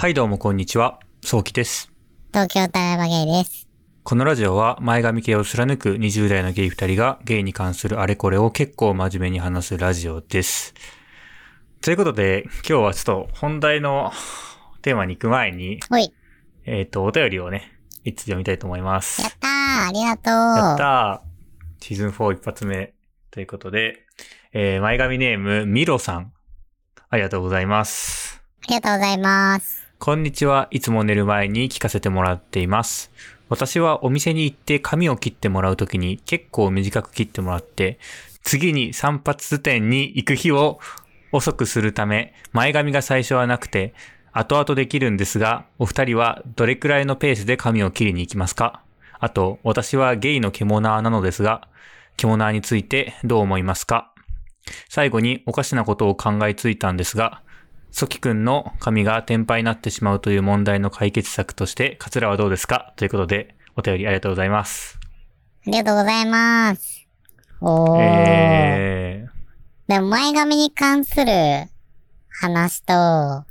[0.00, 1.92] はいどうもこんにちは、そうきです。
[2.28, 3.68] 東京タラバゲイです。
[4.02, 10.72] このラジオは前髪系を貫く20代のゲイ2人がゲイに関するあれこれを結構真面目に話すラジオです。
[11.82, 14.10] ということで、今日はちょっと本題の
[14.80, 16.10] テーマに行く前に、ほい。
[16.64, 17.70] えっ、と、お便りをね、
[18.02, 19.20] 一つ読みたいと思います。
[19.20, 22.94] やったーありがとうやったーシーズン4一発目
[23.30, 24.06] ということで、
[24.54, 26.32] えー、前髪ネーム、ミロさん。
[27.10, 28.42] ありがとうございます。
[28.62, 29.79] ありがとうございます。
[30.02, 30.66] こんにちは。
[30.70, 33.12] いつも寝る前に聞かせてもらっています。
[33.50, 37.98] 私はお店に行って髪を切ってもらうときに結構短く切ってもらって、
[38.42, 40.80] 次に散髪店に行く日を
[41.32, 43.92] 遅くするため、前髪が最初はなくて、
[44.32, 48.82] 後々できるんですが、お二人はどれくらいのペースで髪を切りに行きますか？
[49.18, 51.68] あと、私はゲイの獣なのですが、
[52.16, 54.14] 獣についてどう思いますか？
[54.88, 57.42] 最後におかしなことを考えついたんですが、
[57.92, 62.92] ソキくんの髪が天パになってしまうという問題の解決策として、カツラはどうですか？
[62.96, 64.98] ということで、お便りありがとうございます。
[65.66, 67.06] ありがとうございます。
[67.60, 68.00] おー。
[68.00, 69.26] え
[69.88, 71.32] でも前髪に関する
[72.40, 73.44] 話と、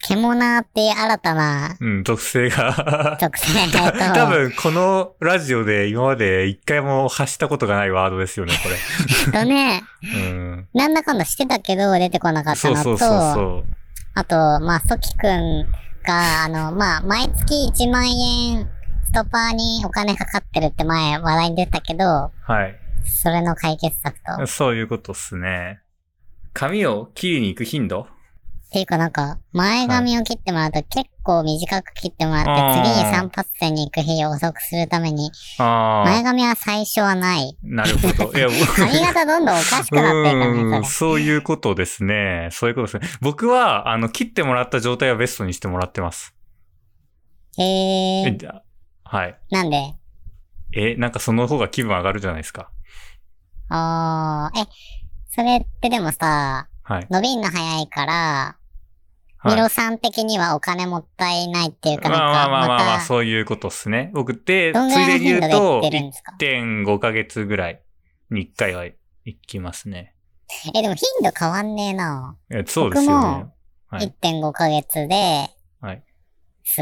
[0.00, 3.16] 獣っていう新たなー、うん、特性が。
[3.18, 3.78] 特性と、
[4.14, 10.08] 多分、このラジオで今まで一回も発したことがないワードですよね、こ とね、れ。
[10.08, 10.68] うん。
[10.72, 13.77] なんだかんだしてたけど出てこなかったのと、そうそうそうそう。
[14.18, 15.62] あと、まあ、ソキくん
[16.02, 18.68] が、あの、まあ、毎月1万円、
[19.04, 22.76] ストパーにお金かかってるって前話題に出てたけど、はい。
[23.04, 24.42] それの解決策と。
[24.42, 25.82] っそういうことっすね。
[26.52, 28.08] 髪を切りに行く頻度？
[28.70, 37.56] ていうかなんか、前髪を切ってもらうと結構短く切ってもらって、あー次に散髪店に行く日を遅くするために、あ前髪は最初はない。
[37.62, 38.32] あ、なるほど。
[38.32, 42.48] いや、 僕髪型どんどんおかしくなっていくね、そそういうことですね。
[42.52, 43.18] そういうことですね。
[43.20, 46.34] 僕は、あの、切ってもらった状態はベストにしてもらってます。
[47.58, 48.62] えじゃ
[49.04, 49.38] あはい。
[49.50, 49.94] なんで？
[50.72, 52.70] え、なんかその方が気分上がるじゃないですか。
[53.70, 54.66] あー、え、
[55.30, 57.06] それってでもさ、はい。
[57.10, 58.57] 伸びんの早いから、はい、
[59.44, 64.10] ミロさん的にはお金もったいないっていうか、まあなんか、まあまあまあ、まあ、まそういうことっすね。
[64.14, 67.82] 僕って、ついでに言うと頻度で行っ、てるんですか？1.5ヶ月ぐらい
[68.30, 68.96] に1回は行
[69.40, 70.14] きますね。
[70.74, 72.36] え、でも頻度変わんねえな。
[72.50, 73.46] いやそうですよね。
[73.88, 74.14] はい。
[74.20, 75.48] 1.5ヶ月で、
[75.80, 76.02] はい。
[76.64, 76.80] す。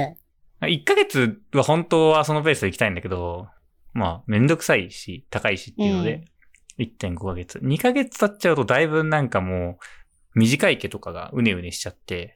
[0.63, 3.49] 1ヶ月は本当はそのペースで行きたいんだけど、
[3.93, 6.25] まあ、めんどくさいし、高いしっていうので、
[6.79, 7.59] 1.5ヶ月。
[7.59, 9.79] 2ヶ月経っちゃうとだいぶなんかも
[10.35, 12.36] う、短い毛とかがうねうねしちゃって、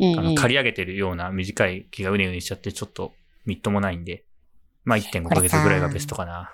[0.00, 0.34] あの、うん。
[0.34, 3.12] 刈り上げてるような短い毛がうねうねしちゃって、ちょっと、
[3.46, 4.24] みっともないんで、
[4.84, 6.50] まあ1.5ヶ月ぐらいがベストかな。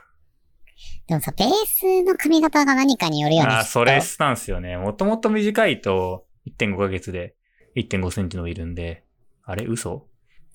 [1.07, 3.49] でもさ、ベースの髪型が何かによるよね。
[3.49, 4.77] ああ、それスタンスよね。
[4.77, 7.35] もともと短いと1.5ヶ月で
[7.77, 9.05] 1.5センチ伸びるんで、
[9.45, 9.67] あれ？
[9.67, 10.07] 嘘？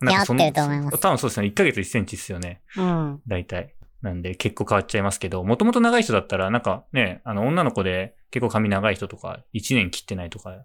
[0.02, 1.48] なんかそのいや合ってると思います多分そうですね。
[1.48, 2.62] 1ヶ月1センチっすよね。
[2.76, 3.22] うん。
[3.28, 3.76] 大体。
[4.02, 10.64] なんで結構変わっちゃいますけど、もともと長い人だったら、なんかね、あの女の子で結構髪長い人とか、1年切ってないとか、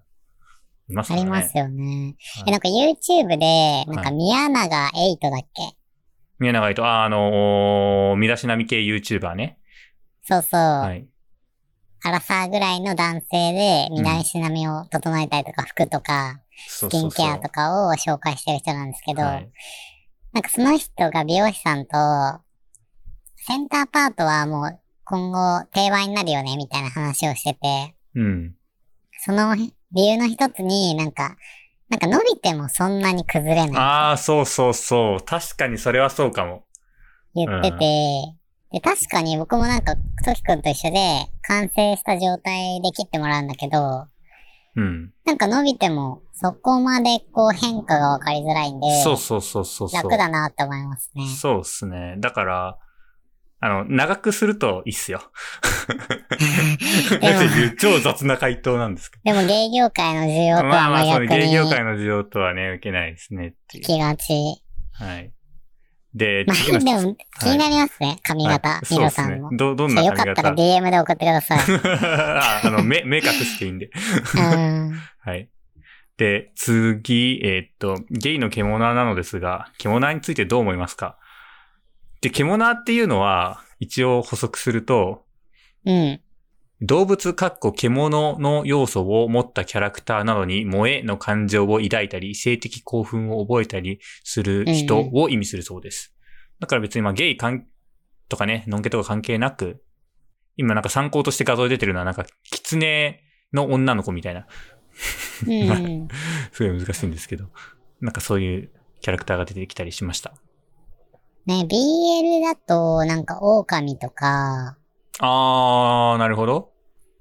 [0.88, 1.20] いますね。
[1.20, 2.16] ありますよね。
[2.36, 5.76] はいえ、なんか YouTube で、なんか宮永エイトだっけ、
[6.38, 9.58] 宮長いと、あ、あのー身だしなみ系 YouTuber ね。
[10.22, 10.60] そうそう。
[10.60, 11.06] はい。
[12.06, 19.50] アラサーぐらいの男性で、身だしなみを整えたりとか、服とか、そスキンケアとかを紹介してる人なんですけど、はい。
[20.32, 21.96] なんかその人が美容師さんと、
[23.36, 28.54] センターパートはもう今後定番になるよね、みたいな話をしてて、うん。
[29.20, 29.54] その
[29.94, 31.36] 理由の一つになんか、
[31.88, 35.24] なんか伸びてもそんなに崩れないああ、そうそうそう。
[35.24, 36.64] 確かにそれはそうかも。
[37.34, 37.78] 言ってて、
[38.72, 39.94] で、確かに僕もなんか、
[40.24, 44.06] トキくんと一緒で完成した状態で切ってもらうんだけど、
[44.76, 45.12] うん。
[45.24, 50.02] なんか伸びてもそこまでこう変化がわかりづらいんで、そうそうそうそうそう。
[50.02, 51.26] 楽だなって思いますね。
[51.26, 52.16] そうっすね。
[52.18, 52.78] だから、
[53.64, 55.22] あの、長くするといいっすよ。
[57.80, 60.62] 超雑な回答なんですけでも芸業界の需要ど。
[60.64, 63.84] とまあまあ、芸業界の需要とはね、受けないですねっていう。
[63.84, 64.34] 気がち。
[64.92, 65.32] はい。
[66.14, 69.40] で、まあ、でも気になりますね、髪型、はいミロさんね。
[69.56, 71.58] ど、どんなよ髪型かったら DM で送ってください。
[71.88, 73.88] ああの、目、目隠していいんで。
[74.34, 74.92] うん。
[75.24, 75.48] はい。
[76.18, 81.16] で、次、えーっと、ゲイの獣なのですが、獣についてどう思いますか？
[82.24, 85.26] で、獣っていうのは、一応補足すると、
[85.84, 86.20] うん。
[86.80, 96.14] 動物かっこ獣の要素を持ったキャラクターなどに萌えの感情を抱いたり、性的興奮を覚えたりする人を意味するそうです。
[96.60, 99.84] だから別にまあゲイとかね、ノンケとか関係なく、
[100.56, 103.20] 今なんか参考として画像出てるのはなんか、狐
[103.52, 104.46] の女の子みたいな、
[105.46, 106.08] うん。
[106.52, 107.50] すごい難しいんですけど。
[108.00, 108.70] なんかそういう
[109.02, 110.34] キャラクターが出てきたりしました。
[111.46, 114.78] ね、BL だと、なんか狼とか、
[115.20, 116.72] あー、なるほど。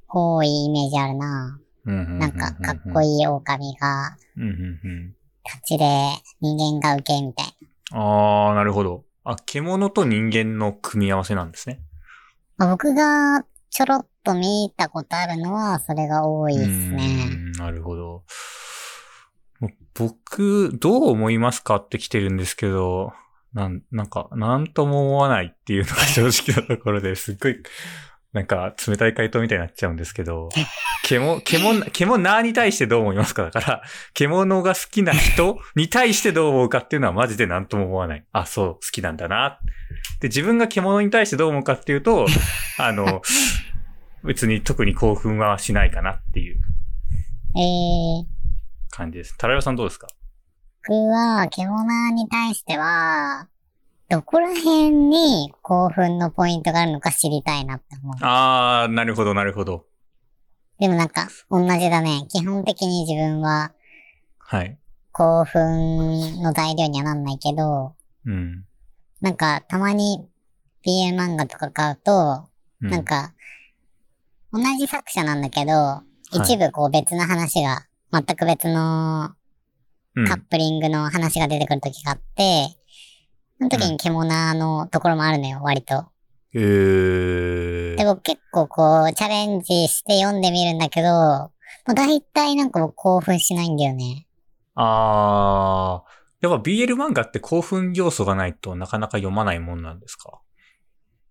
[0.08, 1.60] 多いイメージあるな。
[1.86, 3.28] なんか、かっこいい。
[3.28, 5.16] 狼が、うんうんうん。
[5.44, 5.86] 立ちで
[6.40, 7.48] 人間が受けみたい
[7.92, 9.04] あー、なるほど。
[9.26, 11.82] あ、獣と人間の組み合わせなんですね。
[12.58, 17.28] あ僕がちょろっと見たことあるのは、それが多いですね。
[17.30, 18.24] うーんなるほど。
[19.96, 23.14] 僕、どう思いますかって来てるんですけど、
[23.54, 27.62] なん、なんか、なんとも思わないっていうのが正直なところですっごい、
[28.34, 30.50] なんか、冷たい回答みたいになっちゃうんですけど、
[31.04, 33.84] 獣、獣、獣に対してどう思いますかだから、
[34.16, 38.26] 獣が好きな人に対してどう思うかっていうのはマジでなんとも思わない。
[38.32, 39.60] あ、そう、好きなんだな。
[40.20, 42.26] で、自分が獣に対してどう思うかっていうと、
[42.80, 43.22] あの、
[44.24, 46.58] 別に特に興奮はしないかなっていう
[47.56, 48.26] えー、
[48.90, 49.38] 感じです。
[49.38, 50.08] タラヤさんどうですか？
[50.08, 50.23] 僕
[50.92, 53.48] は、獣に対しては、
[54.10, 58.16] どこら辺に興奮のポイントがあるのか知りたいなって思う。
[58.22, 59.86] あー、なるほど、なるほど。
[60.80, 62.26] でもなんか、同じだね。
[62.30, 63.72] 基本的に自分は
[64.40, 64.78] はい。
[65.12, 67.96] 興奮の材料にはなんないけど、
[68.26, 68.66] うん。
[69.22, 70.28] なんか、たまに
[70.86, 72.50] BL 漫画とか買うと、
[72.82, 73.34] うなん、か、
[74.52, 76.02] 同じ作者なんだけど、
[76.32, 79.36] い一部こう別の話が、全く別のうん
[80.28, 82.68] カップリングの話が出てくる時があって、
[83.58, 86.06] その時に獣のところもあるのよ、割と。
[86.54, 87.96] えー。
[87.96, 91.50] で、僕結構こう、チャレンジして読んでみるんだけど、も
[91.90, 94.28] う大体なんかもう興奮しないんだよね。
[94.76, 100.42] あー、やっぱ BL 漫画って興奮要素がないとなかなか読まないもんなんですか？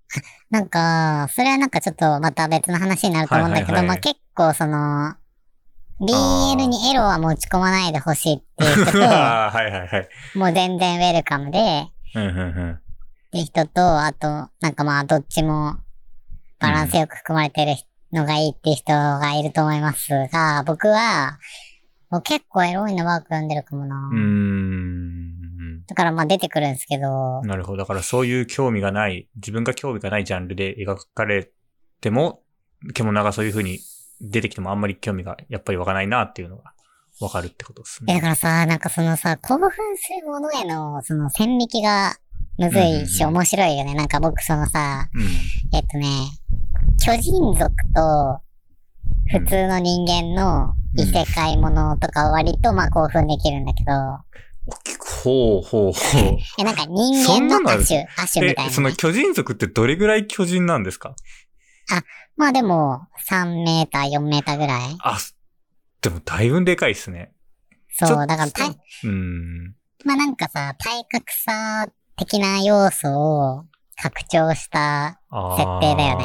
[0.50, 3.94] なんか、それはなんかちょっとまた別の話になると思うんだけど、はいはいはい。
[3.94, 5.14] まあ結構その、
[6.02, 10.08] BL にエロは持ち込まないでほしいっていう人と、 はいはいはい。
[10.34, 12.72] もう全然ウェルカムで、うんうんうん。
[12.72, 12.80] っ
[13.30, 15.76] て人と、あと、なんかまあどっちも
[16.58, 17.76] バランスよく含まれてる
[18.12, 21.38] のがいいっていう人がいると思いますが、僕は、
[22.10, 24.10] もう結構エロいのばっか読んでるかもな。
[24.12, 25.86] うーん。
[25.86, 27.78] だからまあ出てくるんですけど、なるほど。
[27.78, 31.50] だからそういう興味がない、自分が興味がないジャンルで描かれ
[32.00, 32.42] ても、
[32.92, 33.78] 獣がそういう風に
[34.22, 36.72] 出てきてもあんまり興味がやっぱり湧かないなっていうのが
[37.20, 38.20] わかるってことですえ、だね。
[38.20, 42.16] からさ、なんかそのさ、興奮するものへの、その線引きが
[42.58, 43.94] むずいしうんうんうん面白いよね。
[43.94, 45.22] なんか僕そのさ、うん。
[45.76, 46.06] えっとね、
[47.04, 48.40] 巨人族と
[49.30, 53.92] 普通の人間の異世界ものとかは割とまあ興奮できるんだけど、
[55.24, 56.38] ほうほうほう。
[56.58, 58.80] え、なんか人間の亜種、亜種みたいえ、なそ。
[58.80, 61.14] の巨人族ってどれぐらい巨人なんですか？
[62.36, 64.96] まあでも、3メーター、4メーターぐらい。
[65.00, 65.18] あ、
[66.00, 67.32] でもだいぶでかいっすね。
[67.90, 68.50] そう、だから
[69.04, 69.74] うん。
[70.04, 73.64] まあなんかさ、体格差的な要素を
[74.00, 76.24] 拡張した設定だよね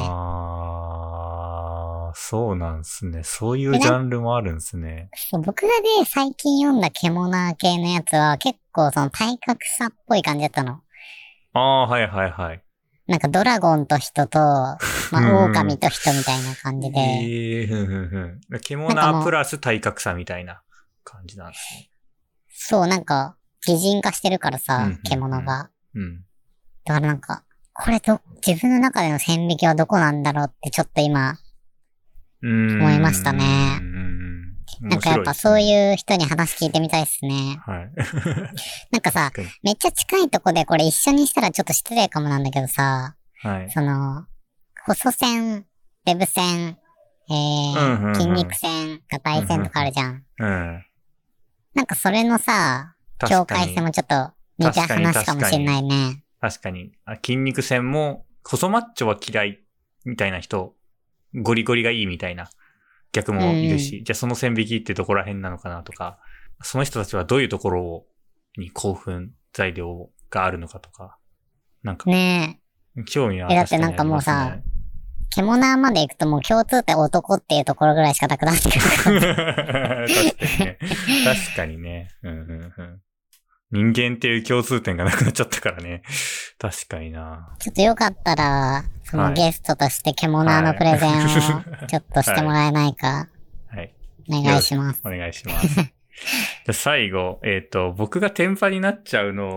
[2.19, 3.21] そうなんすね。
[3.24, 5.10] そういうジャンルもあるんすね。
[5.15, 10.81] そう僕がね、最近読んだ獣系のやつは結構その体格差っぽい感じだったの。
[11.53, 12.63] ああ、はいはいはい。
[13.07, 14.39] なんかドラゴンと人と、
[15.12, 17.00] まうんあ狼と人みたいな感じで。
[17.00, 18.42] ええふんふんふん。
[18.50, 20.62] なんかも獣うプラス体格差みたいな
[21.04, 21.89] 感じなんですね。
[22.50, 25.70] そう、なんか擬人化してるからさうん、獣が。
[25.96, 26.25] うん。
[26.86, 27.43] だからなんか、
[27.74, 31.38] これど、自分の中での線引きはどこなんだろうってちょっと今、
[32.43, 33.87] 思いましたねうん。
[34.81, 35.62] なんかやっぱそうう。
[35.62, 37.60] いう人に話聞いてみたいですね。
[37.65, 37.91] はい。
[38.91, 39.31] なんかさ、
[39.63, 43.69] めっちゃ近いとこでこれ一緒にしたらちょっと失礼かもなんだけどさ、はい。
[43.72, 44.25] その、
[44.86, 45.65] 細線、
[46.05, 46.77] デブ線、
[47.29, 50.24] えー、うんうんうん筋肉線、硬い線とかあるじゃん。
[50.39, 50.86] うん。
[51.74, 52.96] なんかそれのさ、
[53.27, 53.84] 境界線。
[53.84, 56.24] もちょっと似た話かもしれないね。
[56.39, 56.91] 確かに。
[57.05, 59.60] あ筋肉線も、細マッチョは嫌い
[60.05, 60.75] みたいな人、
[61.36, 62.50] ゴリゴリがいいみたいな
[63.12, 66.20] 逆もいるし、じゃあその線引きってどこら辺なのかなとか、
[66.62, 68.06] その人たちはどういうところを
[68.58, 71.18] に興奮材料があるのかとか、
[71.84, 72.60] なんかね
[73.06, 74.58] 興味はえだってなんかもうさ
[75.30, 78.82] 獣まで行くともう共通点男っていうところぐらいしかなくなってくる。
[78.82, 79.20] 確かに
[80.66, 80.78] ね。
[81.24, 82.10] 確かにね。
[82.24, 83.02] うんうんうん。
[83.71, 86.03] 人間っていう共通点がなくなっちゃったからね。
[86.59, 87.50] 確かにな。
[87.59, 91.27] ちょっとよかったら、そはいのゲストとして獣のプレゼンを
[91.88, 93.27] ちょっとしてもらえないか、
[93.69, 93.93] はい。
[94.29, 95.01] お願いします。
[95.03, 95.67] お願いします。
[95.67, 95.86] じゃ
[96.69, 99.47] あ最後、えっ、と、僕がテンパになっちゃうの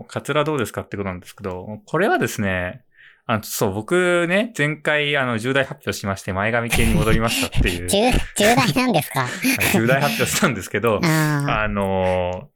[0.00, 2.82] を、カツラどうですかってことなんですけど、これはですね、
[3.26, 9.26] あの、そう、僕ね、前回、あの、重大発表しまして、前髪系に戻りましたっていう、 重、重大なんですか？
[9.74, 12.48] 重大発表したんですけど、ああの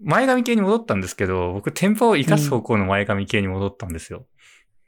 [0.00, 4.26] 前髪系に戻ったんですけど、僕、テンパを生かす方向の前髪系に戻ったんですよ。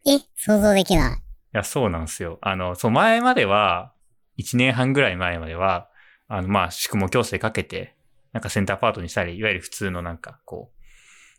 [0.07, 1.19] え、想像できない。
[1.19, 1.21] い
[1.53, 2.39] や、そうなんですよ。
[2.43, 3.93] あの、そう、前までは、
[4.39, 5.89] 1年半ぐらい前までは、
[6.29, 7.97] あの、まあ、宿毛矯正かけて、
[8.33, 10.83] なんかセンターパートにしたり、いわゆる普通のなんか、こう、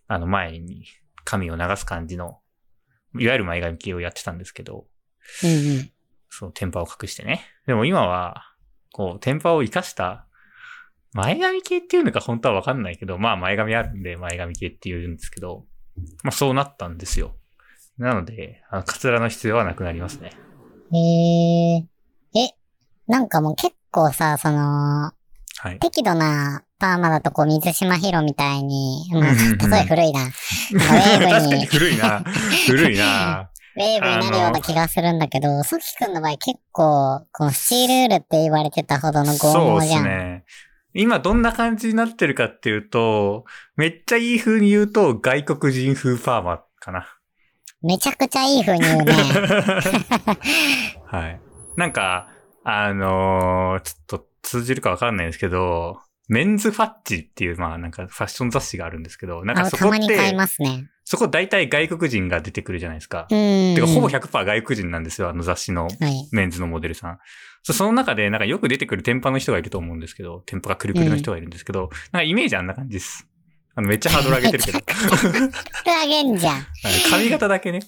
[0.08, 0.86] あの、前に
[1.24, 2.40] 髪を流す感じの、
[3.18, 4.88] いわゆる前髪系をやってたんですけど、
[5.44, 5.92] うんうん。
[6.30, 7.42] そのテンパを隠してね。
[7.68, 8.44] でも今は、
[8.92, 10.26] こう、テンパを活かした、
[11.13, 15.66] 前髪系っていうのか本当はわかんないけど、まあ前髪あるんで前髪系って言うんですけど、
[16.24, 17.36] まあそうなったんですよ。
[17.98, 20.32] なので、あの、カツラの必要はなくなりますね。
[20.94, 22.39] へえ。
[22.39, 22.54] え、
[23.08, 25.12] なんかもう結構さ、その、
[25.62, 25.80] はい。
[25.80, 30.24] 適度なパーマだとこう水島ヒロみたいに、まあ、例え古いな。
[30.24, 32.24] ウェ確かにーブに、古いな。
[32.68, 33.51] 古いな。
[33.75, 40.04] ウェーブになるような気がするんだけど、ソキ君の場合結構、このスチールールって言われてたほどの剛そうで毛じゃん。
[40.04, 40.44] すね。
[41.01, 47.08] 今どんな感じになってるかっていうと、めっちゃいい風に言うと外国人風パーマかな。
[47.82, 49.13] めちゃくちゃいい風に言うね。
[51.08, 51.39] はい。
[51.77, 52.27] なんか、
[52.63, 60.88] あのーちょっと通じるかわかんないんですけど、メンズファッチっていう、まあなんかファッション雑誌があるんですけど、なんあかそこったまに買いて、ますね。
[61.06, 63.25] そこ大体外国人が出てくるじゃないですか。
[63.32, 63.75] うん。
[63.75, 66.29] てかほぼ100%外国人なんですよ、あの雑誌のはい。
[66.32, 67.18] メンズのモデルさん。
[67.18, 67.20] そ
[67.63, 73.28] その中で、なんかよく出てくるテンパの人がいると思うんですけど、テンパがくるくるの人がいるんですけど、なんかイメージあんな感じです。
[73.75, 74.80] あの、めっちゃハードル上げてるけど。
[76.01, 76.54] あげんじゃん。
[76.56, 76.63] はい
[77.10, 77.82] 髪型だけね。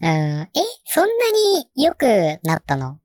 [0.00, 0.08] うん。
[0.08, 0.48] え、
[0.84, 2.06] そんなに良く
[2.42, 2.98] なったの？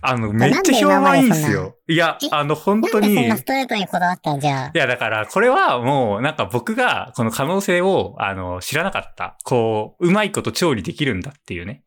[0.00, 1.76] あの、めっちゃ評判いいんですよ。
[1.88, 3.14] いやえ、あの、本当に。
[3.14, 4.70] なんでそんなストレートにこだわったんじゃあ？
[4.74, 9.36] いや、だから、これはもう、なんか僕が、この可能性を、あの、知らなかった。
[9.44, 11.82] こう、うまいこと調理できるんだっていうね。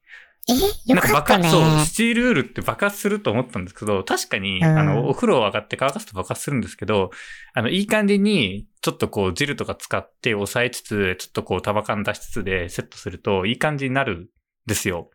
[0.49, 1.49] え、よなんかかったね。
[1.49, 7.11] そう、スチールウールって爆発すると思ったんですけど、確かに、うんあの、お風呂上がって乾かすと爆発するんですけど、
[7.53, 14.27] あの、いい感じに、ちょっとこう、ジルとか使って押さえつつ、ちょっとこう、束感出しつつでセットすると、いい感じになるん
[14.65, 15.11] ですよ。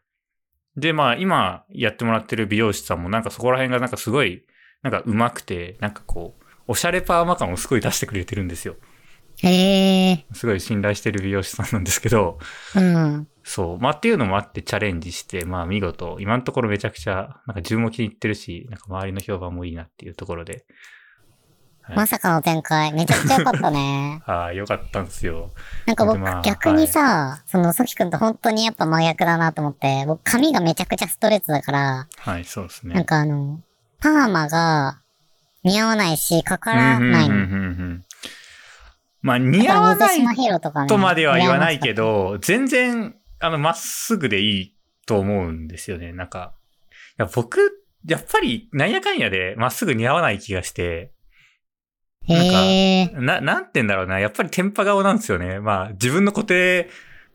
[0.76, 4.44] で、まあ、今やってもらってる美容師さんもなんかそこら辺がなんかすごい、
[4.82, 8.76] なんか上手くて、なんかこう、おしゃれパーマ感をすごい出してくれてるんですよ。
[9.42, 10.24] へえ。
[10.32, 12.38] すごい信頼してる美容師さんなんですけど、
[12.74, 13.28] うん。
[13.48, 13.78] そう。
[13.78, 20.64] まあっていうのもあってチャレンジして、まあ見事、今のところめちゃくちゃ、なんか順も気に入ってるし、なんか周りの評判もいいなっていうところで。
[21.80, 21.96] はい。
[21.96, 22.92] まさかの展開。
[22.92, 25.52] めちゃくちゃ良かったね ああ、よかったんですよ。
[25.86, 33.04] なんか僕まあ逆にさ、その、ソキ君と本当にやっぱ真逆だなと思って、僕髪がめちゃくちゃストレートだから、はい、そうですなんね。
[33.04, 33.60] かあの、
[34.00, 34.98] パーマが
[35.62, 37.28] 似合わないし、かからない
[39.22, 40.18] まあ似合わない
[40.88, 44.74] とまでは言わないけ羨ど、全然、あの、まっすぐでいい
[45.06, 46.12] と思うんですよね。
[46.12, 46.54] なんか、
[47.18, 51.12] いや僕、やっぱり、なんやかんやで、まっすぐ似合わない気がして、
[52.28, 53.20] ましか。
[53.20, 54.18] な、なんて言うんだろうな。
[54.18, 55.60] やっぱりテンパ顔なんですよね。
[55.60, 56.88] まあ、自分の固定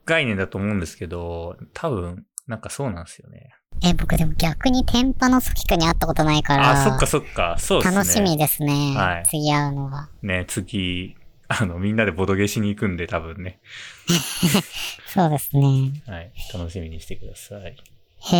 [0.05, 3.49] 概念だと思うんですけど、多分、なんかそうなんですよね。
[3.83, 7.55] え、僕でも逆にテンパのソキ君に会ったことないから、あ、そっかそっか。
[7.57, 7.95] そうですね。
[7.95, 8.93] 楽しみですね。
[8.95, 10.09] はい次会うのが。
[10.21, 11.15] ね、次、
[11.59, 13.59] あの、みんなでボドゲしに行くんで多分ね。
[15.07, 15.91] そうですね。
[16.07, 16.31] はい。
[16.53, 17.75] 楽しみにしてください。
[18.23, 18.37] へ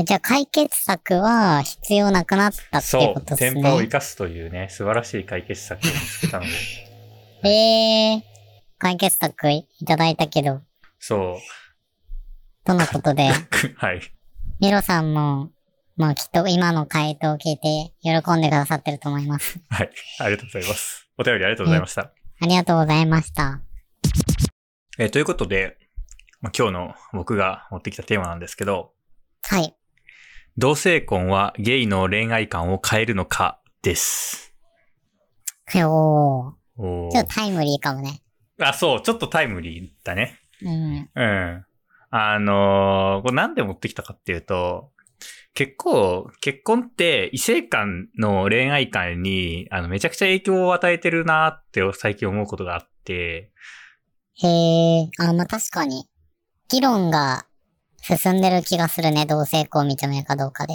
[0.00, 2.96] え、じゃあ解決策は必要なくなったって。
[2.96, 3.88] ことですテンパを生ね。
[3.88, 6.50] かすというね、素晴らしい解決策を見つけたので。
[7.48, 8.24] へえ、
[8.78, 10.62] 解決策いただいたけど、
[10.98, 11.38] そう。
[12.64, 13.28] とのことで、
[13.76, 14.00] はい。
[14.60, 15.50] ミロさんも、
[15.96, 19.60] まあきっと今の回答を聞いて喜んでくださってると思います。
[19.68, 19.90] はい。
[20.20, 21.08] ありがとうございます。
[21.18, 22.17] お便りありがとうございました。
[22.40, 23.60] ありがとうございました。
[24.98, 25.78] えーということで、
[26.40, 28.92] まあ、今日の僕が持ってきたテーマなんですけど、
[29.42, 29.74] はい。
[30.56, 34.54] 同性婚はゲイの恋愛観を変えるのかです。
[35.74, 36.52] おー。
[36.76, 38.22] おーちょっとタイムリーかもね。
[38.60, 40.38] あ、そう、ちょっとタイムリーだね。
[40.62, 41.10] うん。
[41.14, 41.64] うん。
[42.10, 44.90] あのーこれなんで持ってきたかっていうと、
[45.58, 53.50] 結構、結婚って異性間の恋愛観に、あの、めちゃくちゃ影響を与えてるなって最近思うことがあって、
[54.40, 56.08] へえ、あ、まあ確かに。
[56.68, 57.46] 議論が
[58.02, 59.26] 進んでる気がするね。
[59.26, 60.74] 同性婚を認めるかどうかで。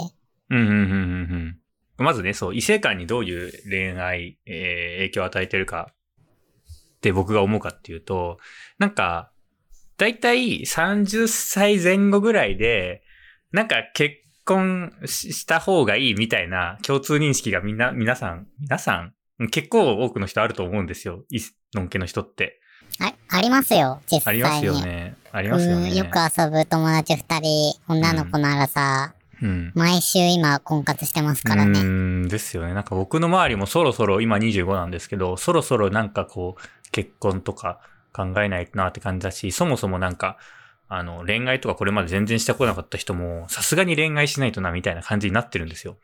[0.50, 1.58] うん、うん、うん、うん
[1.98, 2.04] うん。
[2.04, 8.38] まずね、そう、異性間にどういう恋愛、えー影響を与えてるかって僕が思うかっていうと、
[8.80, 9.32] なんか、
[9.96, 13.02] だいたい30歳前後ぐらいで、
[13.54, 19.14] なんか結婚しした方がいいみたいな共通認識がみんな、皆さん、皆さん、
[19.50, 21.24] 結構多くの人あると思うんですよ。
[21.30, 21.40] い
[21.74, 22.60] のんけの人って。
[23.00, 24.44] あ、ありますよ、実際に。
[24.44, 25.16] ありますよね。
[25.32, 25.90] ありますよね。
[25.90, 29.72] うん、よく遊ぶ友達二人、女の子ならさ、うん。
[29.76, 31.80] 毎週今婚活してますからうね。
[31.80, 32.74] ーんですよね。
[32.74, 37.80] なんか僕の周りもそろそろ、今25なんですけど、そろそろなんかこう、結婚とか
[38.14, 40.38] 考えないなって感じだし、そもそもなんか、
[40.96, 45.98] あの、恋愛とかこれまで全然してこなかった人も、さすがに恋愛しないとな、みたいな感じになってるんですよ。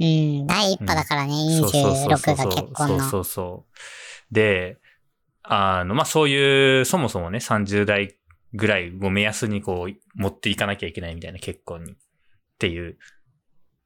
[0.00, 2.98] うん、第一波だからね、26が結婚の。
[2.98, 4.34] そうそうそう。
[4.34, 4.78] で、
[5.44, 8.16] あの、まあ、そういう、そもそもね、30代
[8.52, 11.92] ぐらいを目安にこう、持っていかなきゃいけないみたいな結婚に。
[11.92, 11.96] っ
[12.58, 12.96] ていう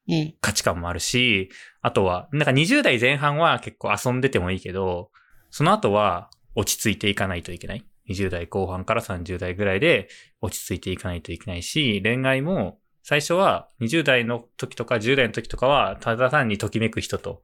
[0.09, 0.35] うん。
[0.41, 1.51] 価値観もあるし、
[1.83, 5.11] あとは、なんか20代前半は結構遊んでてもいいけど、
[5.51, 7.85] その後は落ち着いていかないといけない。
[8.09, 10.09] 20代後半から30代ぐらいで
[10.41, 17.43] 落ち着いていかないといけないし、恋愛も最初は20代の時とか10代の時とかはただ単にときめく人と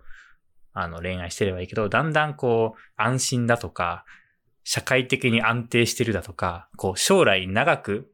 [0.72, 4.04] あの恋愛してればいいけど、だんだんこう安心だとか、
[4.64, 8.12] 社会的に安定してるだとか、こう将来長く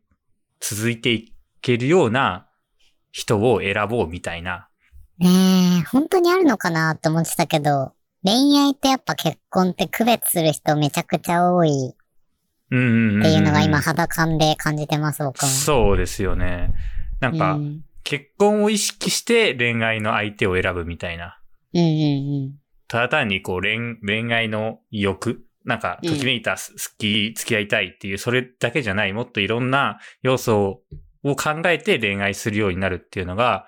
[0.61, 2.47] 続いていけるような
[3.13, 4.69] 人を選ぼうみたいな。
[5.19, 5.29] ね
[5.81, 7.93] え、本当にあるのかなって思ってたけど、
[8.23, 11.95] 恋愛ってやっぱ結婚って区別する人めちゃくちゃ多い
[12.71, 15.49] っていうのが今肌感で感じてます、僕も。
[15.49, 16.73] そうですよね。
[17.21, 21.39] なんか、うん、結婚を意識して恋愛の相手を選ぶみたいな。
[21.75, 22.55] うんうん
[22.89, 26.59] ただ単にこう恋恋愛の欲なんか、ときめいた、好
[26.99, 30.83] き、付き合いたいっていう、それだけじゃない、もっといろんな要素
[31.23, 33.67] を考えて恋愛するようになるっていうのが、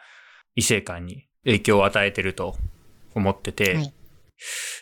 [0.54, 2.56] 異性間に影響を与えてると
[3.14, 3.94] 思ってて、はい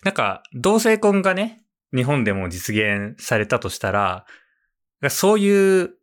[0.05, 1.61] なんか、同性婚がね、
[1.95, 4.27] 日本でも実現されたとしたら、
[5.09, 5.95] そういう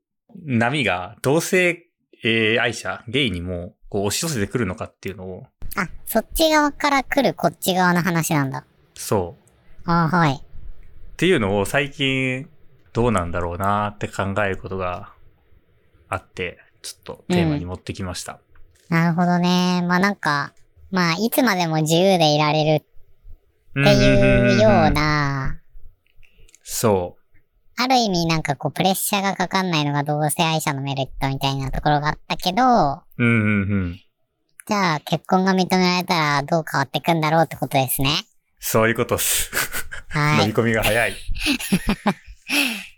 [0.46, 1.88] 波が同性
[2.24, 5.44] えー愛者、ゲイにもこう押し寄せてくるのかっていうのを、
[5.76, 8.66] あ、そっち側から来るこっち側の話なんだ。
[8.96, 9.36] そ
[9.86, 9.90] う。
[9.90, 10.34] あはい。
[10.34, 10.40] っ
[11.18, 12.50] ていうのを最近
[12.94, 15.14] どうなんだろうなって考えることが
[16.10, 18.40] あって、ちょっとテーマに持ってきました。
[18.90, 19.84] なるほどね。
[19.88, 20.54] まあなんか、
[20.90, 22.98] まあいつまでも自由でいられるっ
[23.82, 24.92] っていうよう。
[24.92, 25.37] な、
[26.70, 27.16] そ
[27.78, 33.04] ある意味なんかこうプレッシャーがかかんないのが同性愛者のメリットみたいなところがあったけど、う。
[33.18, 34.00] うんうんうん。
[34.68, 38.10] じゃあ結婚が認められたらどう変わっていくんだろうってことですね。
[38.60, 39.50] そういうことっす。
[40.10, 40.42] はい。
[40.42, 41.14] 飲み込みが早い。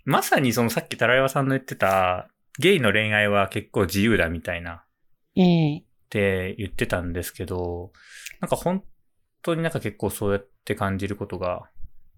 [0.04, 2.28] まさにそのさっきタラヤワさんの言ってた、
[2.58, 4.82] ゲイの恋愛は結構自由だみたいなっ
[5.36, 5.84] うん。
[6.08, 7.92] て言ってたんですけど、
[8.40, 8.82] なんか本
[9.42, 11.70] 当になんか結構そうやって感じることが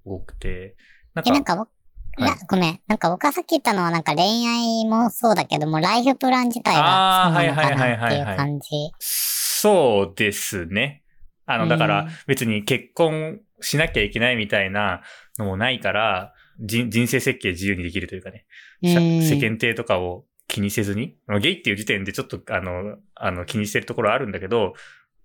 [0.07, 0.77] 多くて、
[1.15, 1.69] なんえ、か、なんか僕、
[2.17, 2.81] はいなごめん。
[2.87, 8.69] なんか僕がさっき言ったのはなんか恋愛もそうだけども、ライフプラン自体がそうなのかなっていうあーはいはいはいはい感じ。
[8.99, 11.03] そうですね。
[11.47, 15.03] あの、だから別に結婚しなきゃいけないみたいな
[15.39, 18.45] のもないから、人人生設計自由にできるというかね、
[18.83, 24.75] 世間体とかを気にせずに、まあゲイっていう時点でちょっとあの、あの気にしてるところはあるんだけど、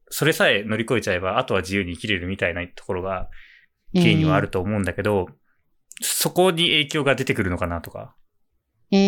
[0.09, 3.29] それさえ乗り越えちゃえば、あとは自由に生きれるみたいなところが、
[3.93, 5.27] ゲイにはあると思うんだけど、
[6.01, 8.15] そこに影響が出てくるのかなとか、
[8.91, 8.99] うん。
[8.99, 9.03] う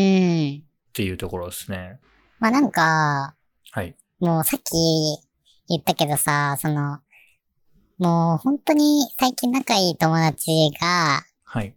[0.58, 0.64] ん。
[0.90, 2.00] っていうところですね。
[2.40, 3.36] まあなんか、
[3.72, 3.96] はい。
[4.20, 4.72] もうさっき
[5.68, 7.00] 言ったけどさ、その、
[8.00, 11.76] もう本当に最近仲いい友達が、はい。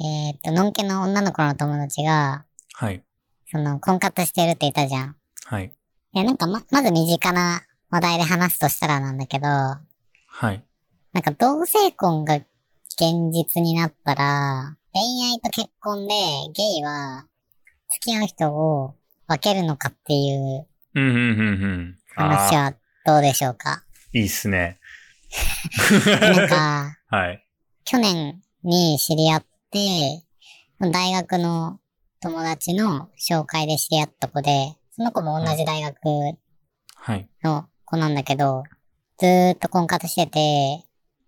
[0.00, 3.02] えっ、と、のんけの女の子の友達が、はい。
[3.50, 5.16] その、婚活してるって言ったじゃん。
[5.44, 5.72] はい。
[6.12, 9.82] いや、なんかま、まず身近な話題で話すとしたらなんだけど、な
[10.26, 10.64] はい。
[11.20, 12.40] んか同性婚が
[12.96, 15.02] 現実になったら、恋
[15.32, 16.14] 愛と結婚で
[16.54, 17.26] ゲイは
[17.92, 18.94] 付き合う人を
[19.26, 20.66] 分けるのかっていう。
[22.14, 23.82] 話はどうでしょうか？
[24.12, 24.78] いいっすね。
[26.20, 27.44] なんか、はい。
[27.84, 30.22] 去年に知り合って、
[30.92, 31.80] 大学の
[32.20, 35.96] 友達の紹介で知り合った子で、その子も同じ大学
[36.94, 37.28] はい。
[37.42, 38.62] の子なんだけど、
[39.18, 40.84] ずーっと婚活してて、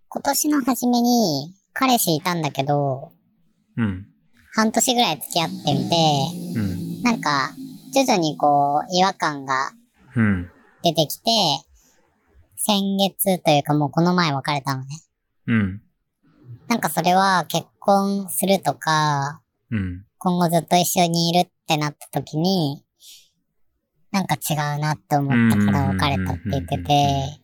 [0.09, 3.11] 今年の初めに彼氏いたんだけど、
[3.77, 4.07] うん。
[4.53, 5.95] 半年ぐらい付き合ってみて、
[6.59, 7.03] うん。
[7.03, 7.51] なんか、
[7.93, 9.71] 徐々にこう、違和感が
[10.15, 10.49] うん。
[10.81, 11.29] 出てきて、
[12.55, 14.87] 先月というかもうこの前別れたのね。
[15.45, 15.81] うん。
[16.67, 20.03] なんかそれは結婚するとか、うん。
[20.17, 22.83] 今後ずっと一緒にいるってなった時に、
[24.11, 27.39] なんか違うなって思ったから別れたって言ってて、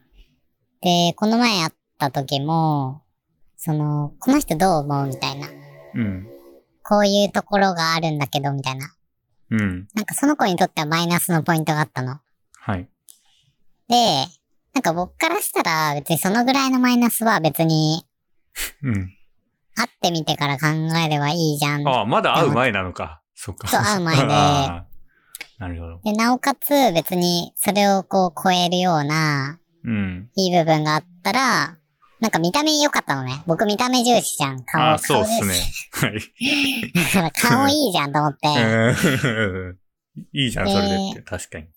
[0.81, 3.02] で、この前会った時も、
[3.65, 5.47] その、この人どう思うみたいな。
[5.95, 6.27] うん。
[6.83, 8.93] こういうところがあるんだけど、みたいな。
[9.51, 9.87] うん。
[9.93, 12.19] なんかその子にとってはマイナスのポイントがあったの。
[12.59, 12.89] はい。
[13.87, 13.95] で、
[14.73, 18.05] なんか僕からしたら別にそのぐらいのマイナスは別に
[18.83, 18.93] うん。
[19.75, 21.87] 会ってみてから考えればいいじゃん。
[21.87, 23.21] ああ、まだ会う前なのか。
[23.33, 23.69] そっか。
[23.69, 24.23] そう会う前で
[25.59, 26.01] なるほど。
[26.03, 30.29] で、なおかつ別にそれをこう超えるようなうん。
[30.35, 31.77] いい部分があったら、
[32.23, 33.43] なんか見た目良かったのね。
[33.47, 34.63] 僕見た目重視じゃん。
[34.63, 35.53] 顔、ああ、そうっすね。
[35.91, 36.13] はい。
[36.93, 38.47] だから顔いいじゃんと思って。
[39.27, 39.77] うん
[40.31, 41.21] いいじゃん、それでって。
[41.21, 41.67] 確かに。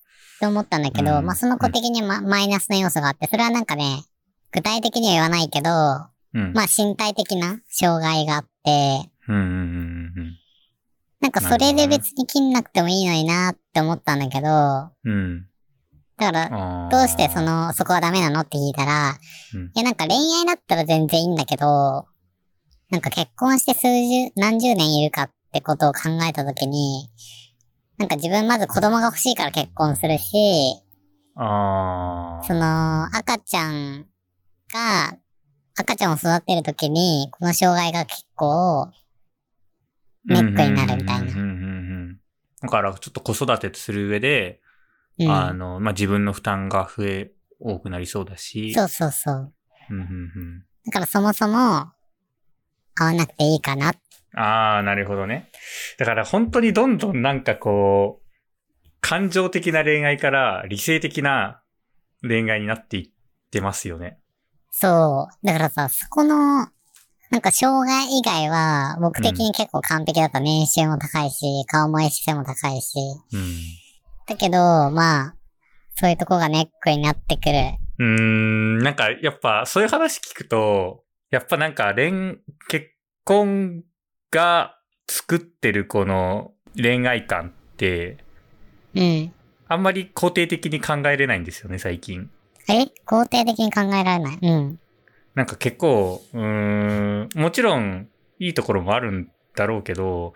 [0.40, 4.04] と思ったんだけど、うんまあその子的にまマイナスな要素があって、それはなんかね、
[4.52, 6.52] 具体的には言わないけど、うん。
[6.54, 9.11] まあ身体的な障害があって、
[11.20, 15.48] なんかそれで別に切んなくてもいいのになって思ったんだけど、だうん。
[16.18, 16.33] うん。
[16.33, 19.18] から、どうしてそ、の、そこはダメなのって聞いたら、
[19.55, 22.07] うんいやなんか恋愛だったら全然いいんだけど、
[22.90, 27.09] なんか結婚して数十、何十年いるかってことを考えたときに、
[27.98, 30.83] なんか自分まず子供が欲しいから結婚するし、
[31.37, 32.44] ああ。
[32.46, 34.07] その、赤ちゃん
[34.72, 35.18] が、
[35.79, 38.90] 赤ちゃんを育てるときに、この障害が結構、
[40.24, 42.16] ネックになるみたいな。
[42.62, 44.61] だから、ちょっと子育てする上で、
[45.18, 45.31] うん。
[45.31, 48.74] あの、まあ、自分の負担が増え、多くなりそうだし。
[48.74, 49.52] そうそうそう。
[49.90, 51.90] うんうんうんだからそもそも、
[52.94, 53.92] 会わなくていいかな。
[54.37, 55.50] ああ、なるほどね。
[55.98, 61.61] だから本当にどんどんなんかこう、感情的な恋愛から理性的な
[62.22, 63.11] 恋愛になっていっ
[63.50, 64.18] てますよね。
[64.70, 65.46] そう。
[65.46, 66.68] だからさ、そこの、
[67.31, 70.38] なんか障害以外は、僕的に結構完璧だった。
[70.38, 72.98] 年収も高いし、顔もエシも高いし。
[73.33, 73.86] うん。
[74.26, 74.58] だけど、
[74.90, 75.36] まあ、
[75.94, 77.52] そういうとこがネックになってくる。
[77.98, 82.88] うーん、なんかやっぱそういう話聞くと、やっぱなんか恋、結
[83.24, 83.82] 婚
[84.30, 84.76] が
[85.08, 88.18] 作ってるこの恋愛観って、
[88.94, 89.32] うん。
[89.68, 92.30] あんまり肯定的に考えれないんですよね、最近。
[92.68, 92.86] え？
[93.06, 94.38] 肯定的に考えられない？
[94.42, 94.80] うん。
[95.34, 98.08] なんか結構、うーん、もちろん
[98.38, 100.34] いいところもあるんだろうけど、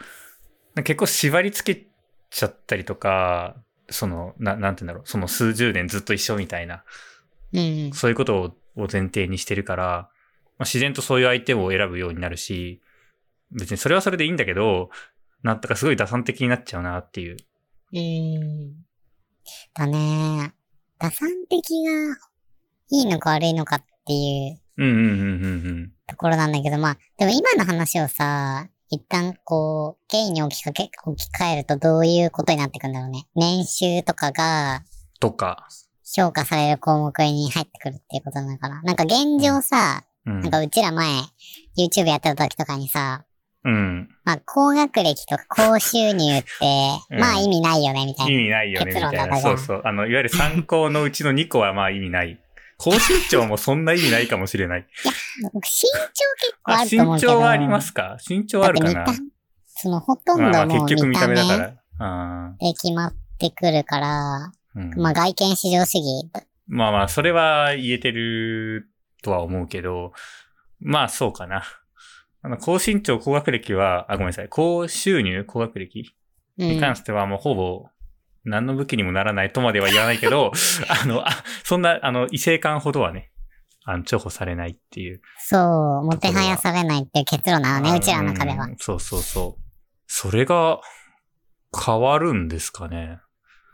[0.76, 1.86] 結構縛り付け
[2.30, 3.56] ちゃったりとか、
[3.90, 6.84] その、な、なんて言うんだろう、その数十年ずっと一緒みたいな、
[7.52, 7.92] うん。
[7.92, 9.84] そういうことをを前提にしてるから、
[10.58, 12.80] まあ、自然とそういう相手を選ぶようになるし、
[13.50, 14.90] 別にそれはそれでいいんだけど、
[15.42, 17.36] なんとかすごい打算的になっちゃうなっていう。
[17.92, 18.84] うーん。
[19.74, 20.54] だね。
[20.98, 22.16] 打算的が
[22.90, 25.92] いいのか悪いのかっていううんうんうんうんうん。
[26.06, 33.26] ところなんだけど、まあ、でも今の話をさ、一旦こう、ゲイに置きかけ、置き換えるとどういうことになってくんだろうね。
[33.36, 34.82] 年収とかが
[35.20, 35.68] とか。
[36.16, 38.82] 評価される項目に入ってくるっていうことなのかな。
[38.82, 40.50] なんか現状さ、うんなん。
[40.50, 41.06] かうちら前、
[41.78, 43.24] YouTube やってた時とかにさ、
[43.64, 44.08] うん。
[44.24, 46.48] まあ、高学歴とか高収入って、
[47.10, 48.32] うんまあ意味ないよね、みたいな。
[48.32, 49.40] 意味ないよね、み結論たいな。
[49.40, 49.82] そうそう。
[49.84, 52.40] あの、いわゆる参考のうちの2個はまあ意味ない。
[52.82, 54.86] 高身長もそんな意味ないかもしれない。
[55.52, 57.32] 僕身長結構あ、ある身と思うけど。
[57.32, 58.16] 長はありますか？
[58.26, 59.06] 身長あるかな？
[59.66, 61.74] そのほとんまあまあ結局見た目だかでら。
[61.98, 66.30] あ決まってくるから、ーうんまあ外見至上主義。
[66.66, 68.88] まあまあ、それは言えてる
[69.22, 70.12] とは思うけど、
[70.78, 71.64] まあそうかな。
[72.42, 74.48] あの、高身長、高学歴は、あ、ごめんなさい。
[74.48, 76.14] 高収入、高学歴
[76.58, 77.86] うんに関してはもうほぼ、
[78.44, 80.52] 何の武器にもならないとまでは言わないけど、
[81.02, 81.32] あの、あ、
[81.64, 83.30] そんな、あの、異性感ほどはね、
[83.84, 85.20] あの、重宝されないっていう。
[85.38, 85.58] そ
[86.02, 88.70] う、もてはやされないっていう結論なのね、うちらの中ではう。
[88.70, 89.62] んそうそうそう。
[90.06, 90.80] それが、
[91.84, 93.20] 変わるんですかね。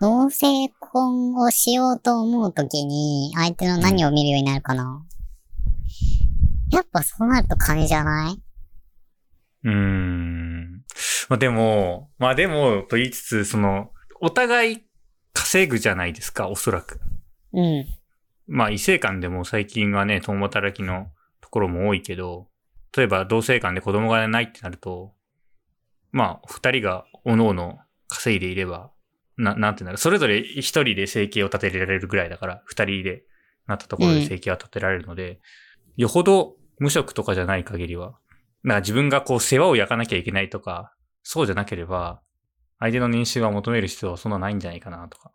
[0.01, 5.03] 同性婚をしようと思うときに、相手の何を見るようになるかな。
[6.73, 8.43] やっぱそうなると金じゃない？
[9.65, 10.83] うーん。
[11.31, 14.87] まあでも、まあでも、と言いつつ、その、お互い
[15.33, 17.01] 稼ぐじゃないですか、おそらく。
[17.53, 17.87] うん。
[18.47, 21.09] まあ異性間でも最近はね、共働きの
[21.41, 22.49] ところも多いけど、
[22.97, 25.15] 例えば同性間で子供がないってなると、
[26.13, 28.91] まあ二人が各々稼いでいれば、
[29.37, 33.25] な、なんていうんだろう、それぞれ一人で生計を立てられるぐらいだから、二人で
[33.67, 35.41] なったところで生計は立てられるので、
[35.97, 38.19] よほど無職とかじゃない限りは、
[38.63, 42.23] なんか自分がこう世話を焼かなきゃいけないとか、そうじゃなければ、
[42.79, 45.31] 相手の年収は求める必要はそんなないんじゃないかなとか、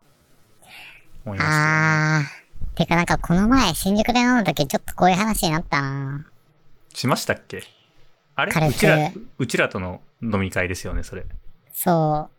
[1.24, 1.56] 思いますけどね。
[1.56, 2.76] あー。
[2.76, 6.26] てかなんかこの前新宿で飲んだ時ちょっとこういう話になったな
[6.94, 7.64] しましたっけ？
[8.34, 8.52] あれ？
[8.68, 11.26] うちら、うちらとの飲み会ですよね、それ。
[11.72, 12.30] そ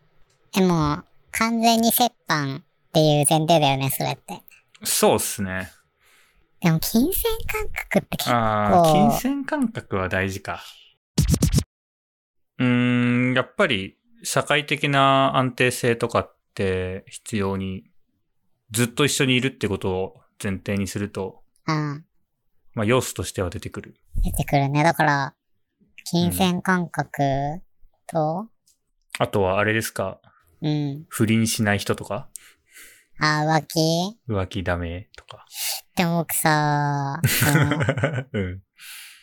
[0.54, 0.56] う。
[0.56, 2.62] でも、完全に折半っ
[2.92, 4.42] ていう前提だよね、それって。
[4.84, 5.72] そうっすね。
[6.62, 7.12] でも金銭
[7.48, 10.62] 感覚って結構、ああ、金銭感覚は大事か。
[12.58, 17.84] うーん、やっぱり社会的な安定性とかって必要に、
[18.72, 22.06] ずっと一緒にいるってことを前提にすると、うん、
[22.74, 23.96] まあ要素としては出てくる。
[24.24, 24.84] 出てくるね。
[24.84, 25.36] だから、
[26.06, 27.62] 金銭感覚
[28.08, 28.48] と、
[29.20, 30.20] あとはあれですか、
[30.62, 31.06] うん。
[31.10, 32.30] 不倫しない人とか？
[33.20, 34.18] あ、浮気？
[34.28, 35.46] 浮気ダメとか。
[35.96, 38.62] でも僕さ、その、うん。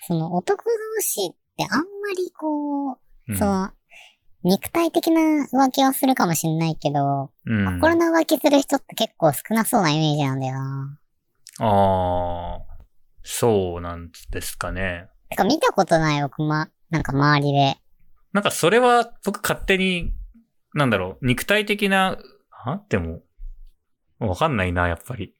[0.07, 1.85] その男同士ってあんま
[2.17, 3.71] りこう、うんその、
[4.43, 5.21] 肉体的な
[5.53, 7.81] 浮気はするかもしれないけど、うん。
[7.81, 10.99] 心の浮気する人って結構少なそうなイメージなんだよな。
[11.59, 12.85] ああ、
[13.23, 15.09] そうなんですかね。
[15.29, 17.77] てか見たことない僕ま、なんか周りで。
[18.33, 20.15] なんかそれは僕勝手に、
[20.75, 22.19] なんだろう、肉体的な、
[22.51, 23.23] はでも、
[24.19, 25.35] わかんないな、やっぱり。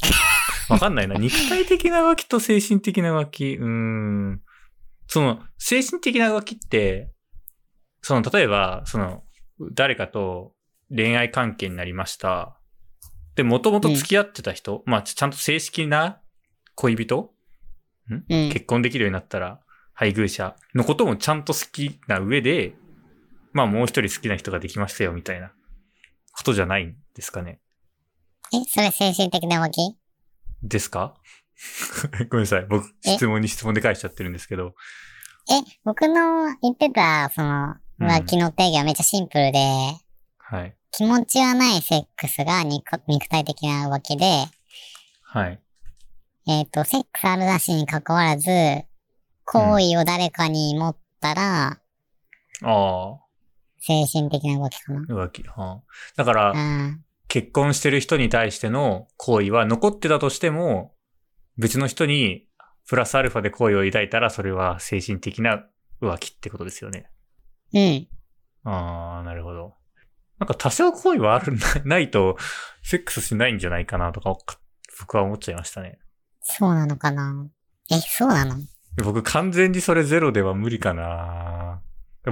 [0.68, 1.16] わかんないな。
[1.16, 4.42] 肉体的な浮気と精神的な浮気、うーん。
[5.06, 7.13] その、精神的な浮気って、
[8.04, 9.24] その、例えば、その、
[9.72, 10.54] 誰かと
[10.94, 12.58] 恋愛関係になりました。
[13.34, 16.20] で、もともと付き合ってた人、まあ、ちゃんと正式な
[16.74, 17.32] 恋人？
[18.10, 18.14] ん？
[18.14, 18.24] うん。
[18.52, 19.60] 結婚できるようになったら、
[19.94, 22.74] 配偶者のこともちゃんと好きな上で、
[23.52, 25.52] まあもう一人好きな人ができましたよ、みたいな
[26.36, 27.60] ことじゃないんですかね？
[28.52, 29.96] え、それ精神的な浮気
[30.62, 31.14] ですか？
[32.30, 32.66] ごめんなさい。
[32.68, 33.14] 僕、え？
[33.14, 34.74] 質問に質問で返しちゃってるんですけど。
[35.48, 39.58] え、僕の言ってた、その、うん浮気の定義はめっちゃシンプルで、
[40.38, 40.74] はい。
[40.90, 44.46] 気持ちはないセックスが肉肉体的な浮気で、
[45.22, 45.60] はい。
[46.46, 48.50] えっ、と、セックスあるなしに関わらず、
[49.44, 51.78] 行為を誰かに持ったら、あ
[52.62, 53.18] あ、
[53.78, 55.00] 精神的な浮気かな。
[55.00, 55.42] 浮気。
[55.42, 55.82] はあ、
[56.16, 57.04] だから、うん。
[57.28, 60.94] 結婚してる人に対しての行為は残ってたとしても、
[61.58, 62.46] 別の人に
[62.86, 65.64] プラスアルファで好意を抱いたら、それは精神的な
[66.00, 67.06] 浮気ってことですよね。
[67.74, 68.08] うん。
[68.64, 69.74] ああ、なるほど。
[70.38, 72.36] なんか多少行為はある、 ないと、
[72.82, 74.36] セックスしないんじゃないかなとか、
[75.00, 75.98] 僕は思っちゃいましたね。
[76.40, 77.48] そうなのかな
[77.90, 78.56] え、そうなの？
[79.02, 81.82] 僕完全にそれゼロでは無理かな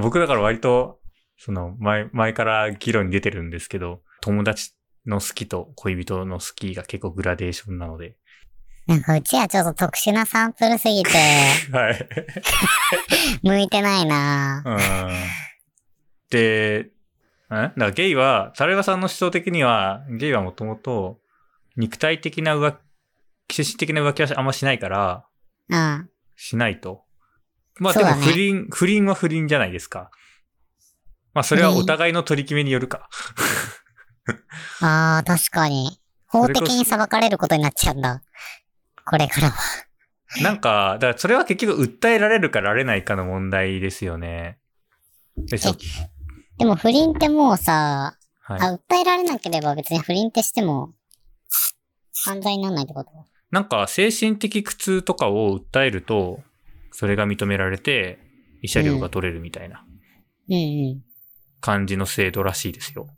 [0.00, 1.00] 僕だから割と、
[1.36, 4.72] その前、前から議論に出てるんですけど、友達
[5.06, 8.16] の好きと恋人の好きが結構グラデーションなので。
[8.86, 11.10] なんかうちはちょっと特殊なサンプルすぎて、
[11.72, 12.08] はい。
[13.42, 15.10] 向いてないなうん。
[16.30, 16.90] で、
[17.48, 21.20] んだからゲイは、サルバさんの思想的には、ゲイはもともと
[21.76, 22.76] 肉体的な浮
[23.46, 25.24] 気、精神的な浮気はあんましないから、
[25.68, 26.10] うん。
[26.36, 27.04] しないと。
[27.78, 30.10] まあでも不倫、不倫は不倫じゃないですか。
[31.34, 33.08] まあそれはお互いの取り決めによるか。
[34.80, 35.98] ああ、確かに。
[36.26, 38.22] 法的に裁かれることになっちゃうんだ。
[39.04, 39.56] これからは。
[40.42, 44.58] なんか、だからそれは結局訴えられるかられないかの問題ですよね。
[45.36, 45.76] でしょ？
[46.58, 48.60] でも不倫ってもうさ、はい。
[48.60, 50.92] あ、訴えられなければ別に不倫ってしても、
[52.24, 53.10] 犯罪にならないってこと？
[53.50, 56.40] なんか精神的苦痛とかを訴えると、
[56.90, 58.18] それが認められて、
[58.64, 59.84] 慰謝料が取れるみたいな
[60.48, 60.58] うんう
[60.96, 61.02] ん。
[61.60, 63.08] 感じの制度らしいですよ。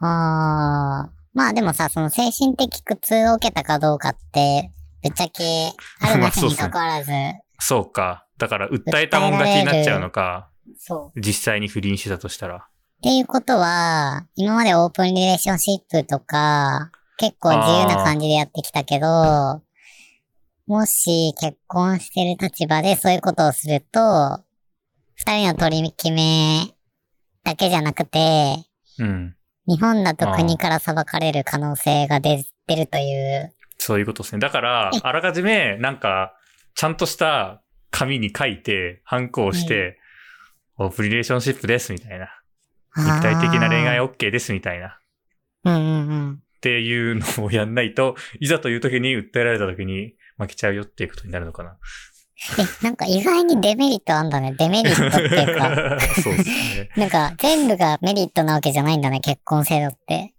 [0.00, 1.12] ああ。
[1.34, 7.12] まあでもさ、その精神的苦痛を受けたかどうかって、ぶっちゃけ、あるな しに関わらず、
[7.58, 8.26] そうか。
[8.38, 10.50] だから訴えたもん勝ちになっちゃうのか。
[10.78, 11.20] そう。
[11.20, 12.56] 実際に不倫してたとしたら。
[12.56, 12.60] っ
[13.02, 19.62] ていうことは、今までオープンリレーションシップとか、結構自由な感じでやってきたけど、
[20.66, 24.44] もし結婚してる立場でそういうことをすると、
[25.16, 26.74] 二人の取り決め
[27.44, 28.64] だけじゃなくて、
[28.98, 29.36] うん。
[29.66, 33.54] 日本だと国から裁かれる可能性が出出るという。
[33.90, 34.38] そういうことですね。
[34.38, 36.36] だから、あらかじめ、なんか、
[36.76, 39.98] ちゃんとした紙に書いて、ハンコをして、
[40.78, 42.28] オープンリレーションシップです、みたいな。
[42.96, 44.08] 肉体的な恋愛を。
[44.08, 45.00] OK です、みたいな。
[45.64, 46.32] うんうんうん。
[46.34, 51.76] っていうのをやんないと、いざという時に訴えられた時に負けちゃうよっていうことになるのかな。
[52.60, 54.54] え、なんか意外にデメリットあんだね。
[54.56, 55.98] デメリットっていうか。
[56.22, 56.90] そうですね。
[56.96, 60.32] なんか全部がメリットなわけじゃないんだね、結婚制度って。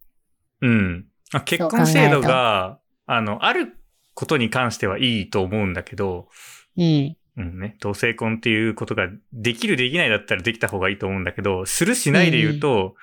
[0.62, 1.08] うん。
[1.34, 2.81] あ結婚制度が、
[3.14, 3.78] あの、ある
[4.14, 6.30] ことに関してはいいと思うんだけど、
[6.78, 7.16] うん。
[7.38, 12.96] うんね、同性婚っていうことができるできないだったらできた方がいいと思うんだけど、するしないで言うと、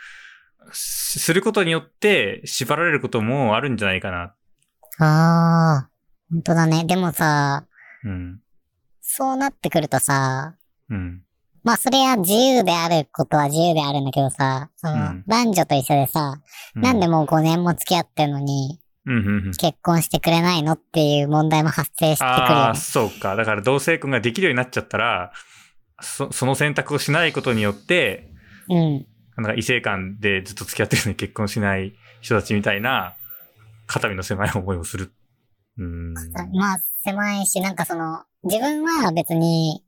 [0.73, 4.35] すすることによって縛られることもあるんじゃないかな。
[4.99, 5.90] ああ、
[6.31, 6.85] 本当だね。
[6.85, 7.66] でもさ、
[8.05, 8.40] うん。
[9.01, 10.57] そうなってくるとさ、
[10.90, 11.23] うん。
[11.64, 16.40] まあそれは自由であることは自由であるんだけどさ、その、うん男女と一緒でさ、
[16.77, 19.53] うなんでもう5年も付き合ってるのに、うんうんうん。
[19.53, 22.79] 結婚してくれないのっていう問題も発生してくるああ、よね。
[22.79, 23.35] そうか。
[23.37, 25.33] だから同性婚ができるようになっちゃったら、
[26.01, 28.31] そその選択をしないことによって、
[28.68, 29.07] うん。
[29.37, 33.14] なんか異性間でずっと付き合ってるのに結婚しない人たちみたいな、
[33.87, 35.12] 肩身の狭い思いをする。
[35.79, 36.12] うん。
[36.53, 39.85] まあ狭いし、なんかその、自分は別に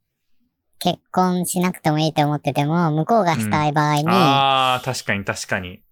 [0.79, 5.83] 結婚しなくてもいいと思ってても、向こうがしたい場合に、ああ、確かに確かに。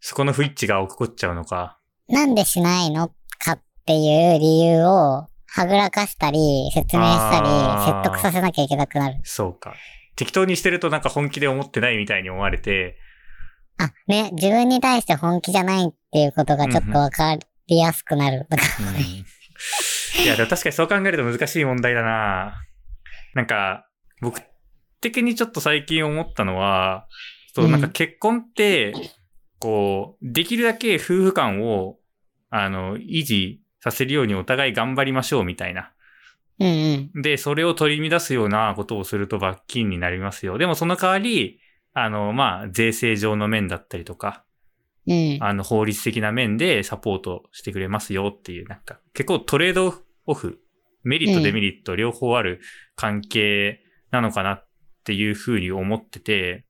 [0.00, 1.79] そこの不一致が起こっちゃうのか。
[2.10, 7.48] なんでしないのかっていう理由を、はぐらかしたり、説明したり
[7.86, 9.18] 説得させなきゃいけなくなる。
[9.24, 9.74] そうか。
[10.14, 12.98] 適当にしてるとなんか本気で思ってないみたいに思われて、
[13.78, 18.46] あ、ね、自分に対して本気じゃないっていうことがちょっとわかりやすくなる。
[18.50, 19.00] だから
[20.22, 22.54] いや、でも確かにそう考えると難しい問題だな
[23.34, 23.86] なんか、
[24.20, 24.42] 僕
[25.00, 27.06] 的にちょっと最近思ったのは、
[27.54, 28.92] そうう、んなんか結婚って、
[29.58, 31.96] こう、できるだけ夫婦間を、
[32.50, 35.92] あの、維持させるようにお互い頑張りましょうみたいな。
[36.58, 37.22] うんうん。
[37.22, 40.58] で、それを取り乱すようなことをすると罰金になりますよ。
[40.58, 41.60] でもその代わり、
[41.94, 44.44] あの、まあ、税制上の面だったりとか、
[45.06, 45.38] うん。
[45.40, 49.94] あの、法律的な面でサポートしてくれますよっていう、なんか、結構トレード
[50.26, 50.60] オフ、
[51.02, 52.60] メリット、うんデメリット両方ある
[52.94, 54.68] 関係なのかなっ
[55.04, 56.66] ていうふうに思ってて、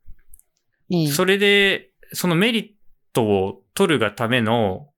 [0.90, 1.08] うん。
[1.08, 2.68] それで、そのメリッ
[3.12, 4.88] トを取るがための、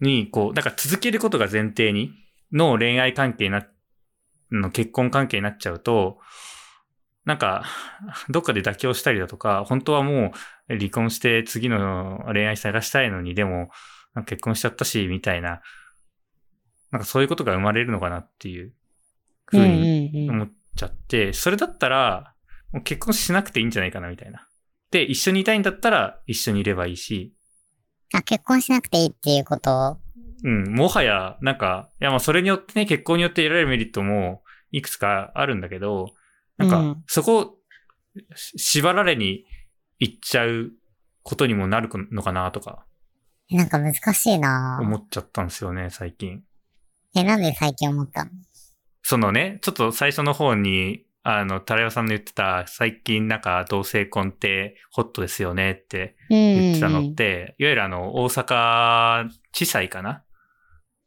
[0.00, 2.12] に、こう、なんか続けることが前提に、
[2.52, 3.66] の恋愛関係にな、
[4.50, 6.18] の結婚関係になっちゃうと、
[7.24, 7.64] なんか、
[8.28, 10.32] どっかで妥協したりだとか、本当はも
[10.68, 13.70] う離婚して次の恋愛探したいのに、でも、
[14.26, 15.60] 結婚しちゃったし、みたいな、
[16.92, 18.72] なんかそういうことが生まれるのかなっていう
[19.46, 20.28] ふうに。
[20.30, 22.34] 思っちゃって、それだったら、
[22.72, 24.46] もう結婚しなくていいんじゃないかな、みたいな。
[24.90, 27.34] で、一緒にいたいんだったら、一緒にいればいいし、
[28.14, 29.92] あ、結婚しなくていいっていうこと？
[29.92, 29.98] を
[30.44, 36.12] うん、もはや、なんか、いや、まあ、それによってね、結婚によって得られるメリットも、いくつかあるんだけど、
[36.58, 37.04] なんか、うん。
[37.06, 37.56] そこ、
[38.34, 39.44] し縛られに
[39.98, 40.72] 行っちゃう
[41.22, 42.84] ことにもなるのかな、とか、
[43.50, 44.78] えなんか難しいな。
[44.80, 46.42] 思っちゃったんですよね、最近。
[47.14, 48.30] え、なんで最近思ったの？
[49.02, 56.16] そのね、ちょっと最初の方に、あの、タラヨさんの言ってた、最近なんか同性婚ってホットですよねって。
[56.30, 60.22] 言ってたのって、いわゆるあの、大阪地裁かな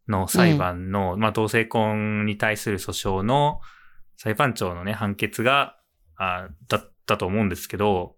[0.09, 3.61] の裁判の、まあ、同性婚に対する訴訟の
[4.17, 5.77] 裁判長のね、判決が、
[6.17, 8.17] あだったと思うんですけど、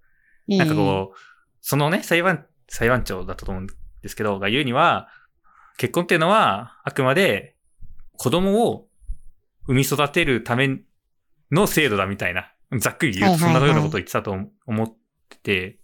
[0.50, 1.20] うん、なんかこう、
[1.62, 3.68] そのね、裁判、裁判長だったと思うん
[4.02, 5.08] ですけど、が言うには、
[5.78, 7.58] 結婚っていうのは、あくまで
[8.18, 8.88] 子供を
[9.68, 10.80] 産み育てるため
[11.52, 14.36] の制度だみたいな、ざっくり言うとそんなようなことを言ってたと
[14.66, 14.94] 思っ
[15.30, 15.80] てて、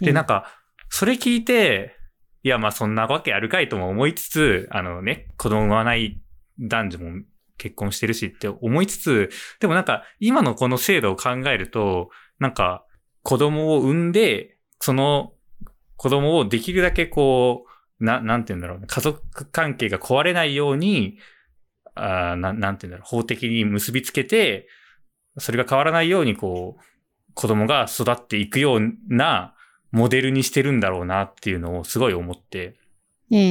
[0.00, 0.46] うん、で、なんか、
[0.88, 1.96] それ聞いて、
[2.42, 6.20] いや、まあそんなわけあるかいとも思いつつ、あのね、子供産まない
[6.58, 7.22] 男女も
[7.56, 12.84] 結婚してるしって思いつつ、でもなんか、今のこの制度を考えると、なんか、
[13.22, 15.32] 子供を産んで、その
[15.96, 17.64] 子供をできるだけこ
[18.00, 21.18] う、な、なんて言うんだろうね、家族関係が壊れないように、
[21.94, 24.66] あーななんて言うんだろう、法的に結びつけて、
[25.38, 26.82] それが変わらないようにこう、
[27.34, 29.54] 子供が育っていくような
[29.90, 32.76] モデルにしてるんだろうなっていうのをすごい思って、
[33.30, 33.46] うんうんう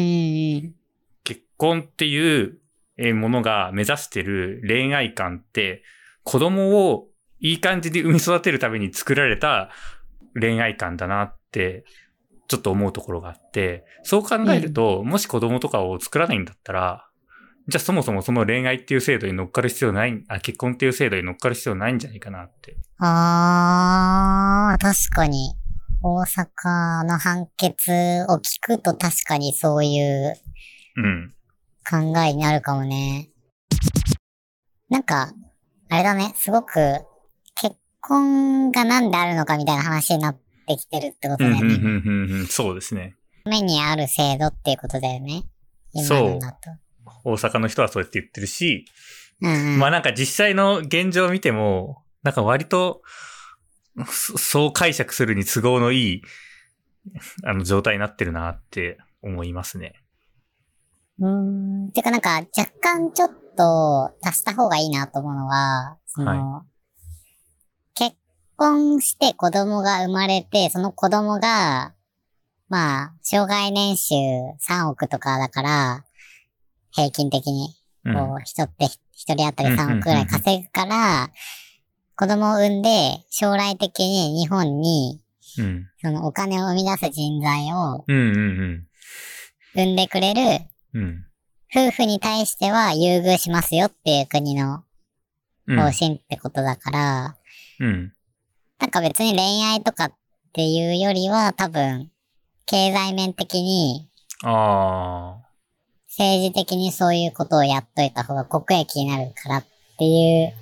[0.67, 0.76] ん。
[1.24, 2.62] 結婚っていう
[2.98, 5.84] えーものが目指してる恋愛観って、
[6.24, 9.72] 子供をいい感じで産み育てるために作られた
[10.39, 11.84] 恋愛観だなって、
[12.48, 17.08] ちょっと思うところがあって、そう考えると、もし子供とかを作らないんだったら、
[17.67, 22.76] じゃあそもそもその恋愛っていう制度に乗っかる必要ない、あ、結婚っていう制度に乗っかる必要ないんじゃないかなって。
[23.00, 25.56] あー、確かに。
[26.04, 27.91] 大阪の判決
[28.28, 30.36] を聞くと確かにそういう
[30.97, 31.34] うん。
[31.88, 33.30] 考えになるかもね。
[34.89, 35.32] なんか、
[35.89, 36.74] あれだね、すごく
[37.56, 41.62] 結婚が何であるのかみたいな話になってきてるってことだよね。
[41.62, 43.15] うん、うんうん、そうですね。
[43.45, 45.43] 目にある制度っていうことだよね。
[45.93, 46.69] 今のだと。
[47.24, 48.86] 大阪の人はそうやって言ってるし、
[49.41, 49.80] うんうん。
[49.80, 53.02] まあなんか実際の現状を見ても、なんか割と、
[54.08, 56.21] そそう解釈するに都合のいい、
[57.43, 59.93] あの状態になってるなって思いますね。
[61.19, 61.91] うーん。
[61.91, 66.63] てかなんか、若干ちょっと足した方がいいなと思うのは、その、
[67.95, 68.15] 結
[68.56, 71.93] 婚して子供が生まれて、その子供が、
[72.69, 74.15] まあ、障害年収
[74.67, 76.06] 3億とかだから、
[76.92, 77.75] 平均的に、
[78.06, 78.13] うん。
[78.13, 81.29] こう、人って一人当たり3億くらい稼ぐから、
[82.15, 82.89] 子供を産んで、
[83.29, 85.21] 将来的に日本に、
[85.58, 85.87] うん。
[86.02, 90.42] そのお金を生み出す人材を産んでくれる。
[91.73, 94.83] 夫婦に対しては優遇しますよっていう国の
[95.67, 95.77] うん。
[95.77, 97.37] 方針ってことだから、
[97.79, 98.13] うん。
[98.79, 100.13] なんか別に恋愛とかっ
[100.54, 102.12] ていうよりは多分、
[102.65, 104.10] 経済面的に、
[104.44, 105.50] ああ。
[106.18, 109.66] 政治的にそういうことをやっといた方が国益になるからっ
[109.98, 110.54] ていう、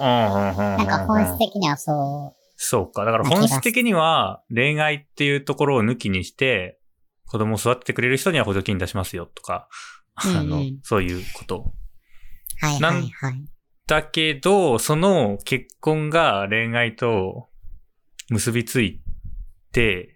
[0.00, 3.04] なんか本質的にはそそうか。
[3.04, 6.80] だから本質的には恋愛っていうところを抜きにして、
[7.26, 9.68] 子供を育ててくれる人には補助金出しますよとか、
[10.14, 11.74] あのそういうこと。
[12.60, 13.44] はいはいはい。
[13.86, 17.48] だけど、その結婚が恋愛と
[18.30, 19.02] 結びつい
[19.72, 20.15] てえ、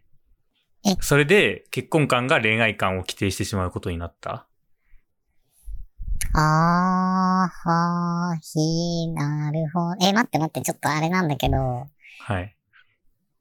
[1.01, 4.47] それで結婚観が恋愛観を規定してしまうことになった？
[6.33, 10.07] あー、はー、ひー、なるほど。
[10.07, 11.89] え、待って待って、ちょっとあれなんだけど。
[12.21, 12.57] はい。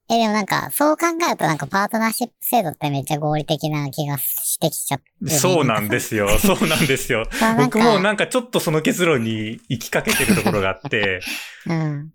[0.10, 5.32] え、でもなんか、そう考えるとなんかパートナーシップ制度ってめっちゃ合理的な気がしてきちゃって、ね。
[5.32, 6.28] そうなんですよ。
[6.40, 7.28] そうなんですよ。
[7.60, 11.22] 僕もなんかちょっとその結論に行きかけてるところがあって、
[11.70, 12.12] うん。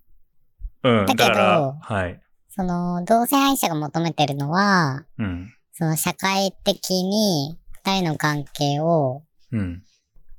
[0.83, 1.07] うん。
[1.07, 2.20] だから、はい。
[2.57, 5.53] その、同性愛者が求めてるのは、うん。
[5.73, 9.83] その社会的に二人の関係をうん。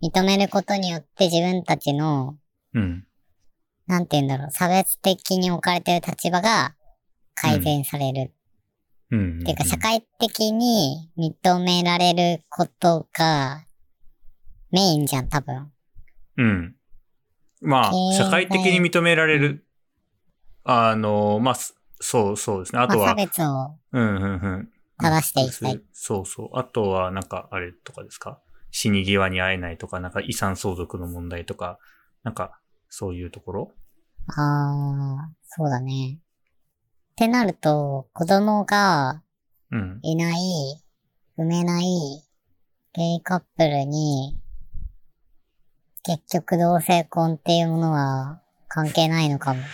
[0.02, 2.38] 認めることによって自分たちの、
[2.74, 3.06] うん。
[3.88, 6.76] なんて言うんだろう、差別的に置かれてる立場が
[7.34, 8.32] 改善される。
[9.12, 9.40] うん。
[9.42, 13.66] っていうか、社会的に認められることが
[14.72, 15.72] メインじゃん、多分。
[16.38, 16.76] うん。
[17.62, 19.66] まあ社会的に認められる。
[20.64, 22.82] あの、まあ、すそうそうですね。
[22.82, 24.70] あとまあ、差は、別をうん、うん、うん。
[24.98, 25.82] 正していきたい。
[25.94, 26.50] そうそう。
[26.54, 28.40] あとは、なんか、あれとかですか？
[28.72, 31.80] 死に際に会えないとか、なんか遺産相続の問題とか、
[32.24, 33.72] なんか、そういうところ？
[34.28, 36.20] ああ、そうだね。
[36.20, 39.22] ってなると、子供が
[39.72, 40.00] うん。
[40.02, 40.82] いない、
[41.38, 41.86] 産めない、
[42.94, 44.38] ゲイカップルに、
[46.04, 49.62] 結局同性婚っていうものは関係ないのかも。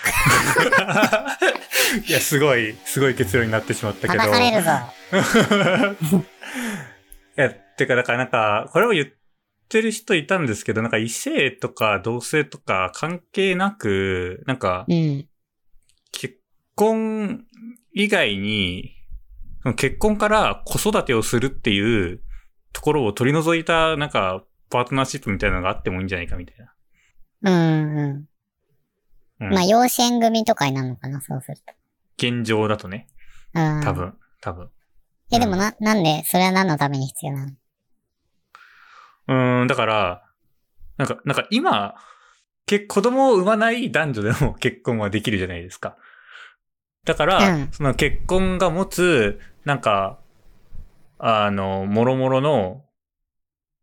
[2.07, 4.23] いや、すごい、すごい結論になってしまったけど。
[4.23, 4.71] 叩かれるぞ。
[7.37, 9.07] いや、てか、だからなんか、これを言っ
[9.67, 15.27] てる人いたんですけど、なんか異性とか同性とか関係なく、なんか、うん。
[16.11, 16.39] 結
[16.75, 17.45] 婚
[17.93, 18.95] 以外に、
[19.75, 22.21] 結婚から子育てをするっていう
[22.73, 26.73] ところを取り除いた、なんか、パートナーシップみたいなのがあってもいいんじゃないかみたいな。
[27.43, 28.27] うんうん。
[29.41, 31.57] うん、まあ、養子縁組とかになるのかな、そうする
[32.21, 33.07] 現状だとね。
[33.53, 33.59] と。
[33.59, 33.81] うん。
[33.83, 33.93] 多。
[33.93, 34.69] 分、多分。
[35.31, 37.51] え、でもな、なんで、それは何のために必要なの？
[39.27, 40.23] うーん、だから、
[40.97, 41.95] なんか、なんか今、
[42.65, 45.97] け子供を産まない男女でも 結婚はできるじゃないですか。
[47.05, 50.19] だから、うんその結婚が持つ、なんか、
[51.17, 52.85] あの、もろもろの、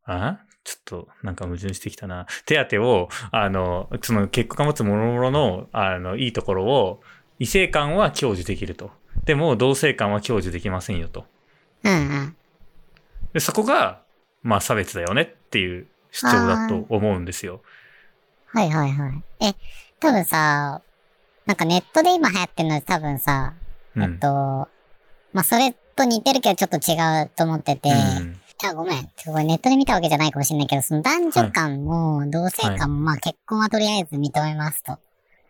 [0.04, 2.26] あちょっと、なんか矛盾してきたな。
[2.44, 7.02] 手当を、あの、その結婚が持つもろもろの、あの、いいところを、
[7.38, 8.90] 異性間は享受できると。
[9.24, 11.26] でも、同性間は享受できませんよと。
[11.84, 12.36] うんうん。
[13.32, 14.02] で、そこが、
[14.42, 17.60] まあ差別だよねっていう主張だと思うんですよ。
[18.46, 19.22] はいはいはい。
[19.40, 19.54] え、
[20.00, 20.82] 多分さ、
[21.46, 23.54] なんかネットで今流行ってるので多分さ、
[23.96, 24.02] うん。
[24.02, 24.28] えっと、
[25.32, 29.04] まあ、それと似てるけどちょっと違うと思ってて、うんいや、ごめん。
[29.04, 34.98] ちょっとこれネットで見たわけじゃないかもしれないけど、その男女間も同性間も、まあ結婚はとりあえず認めますと。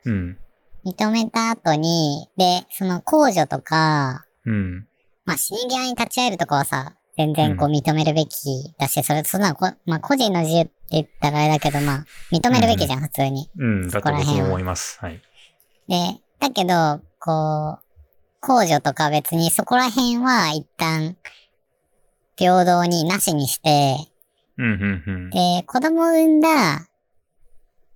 [0.05, 0.39] うん。
[0.85, 4.87] 認めた後に、で、その控除とか、うん。
[5.25, 13.51] まあ死に際に立ち会えるとかはさ、全然こう認めるべきだし、それ、そんなのこ、まあ個人の自由って言ったらあれだけど、まあ認めるべきじゃん、普通に。
[13.59, 13.89] うん。
[13.89, 14.99] だと僕も思います。
[15.01, 15.21] はい。
[15.89, 15.97] で、
[16.39, 21.17] だけど、こう、控除とか別にそこら辺は一旦、
[22.37, 23.97] 平等になしにして、
[24.57, 25.31] うん、うん、うん。
[25.31, 26.89] で、子供を産んだ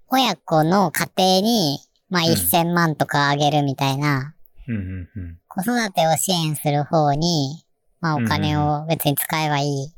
[0.09, 1.79] 親子の家庭に、
[2.13, 4.35] まあ、うん1000万とかあげるみたいな、
[4.69, 5.39] うん、うん、うん。
[5.49, 7.65] 子育てを支援する方に、
[8.01, 9.93] まあ、お金を別に使えばいい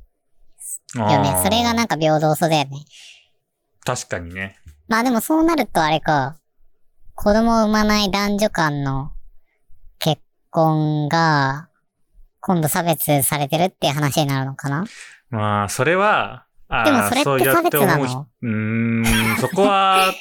[0.95, 1.41] よね。
[1.43, 2.85] それがなんか平等そうだよね。
[3.85, 4.57] 確かにね。
[4.87, 6.37] まあでもそうなるとあれか、
[7.15, 9.11] 子供を産まない男女間の
[9.99, 11.69] 結婚が、
[12.41, 14.85] 今度差別されてるっていう話になるのかな？
[15.31, 16.47] まあ、それは、
[16.85, 18.07] でもそれって差別なの？
[18.07, 20.12] 人うーん、そこは、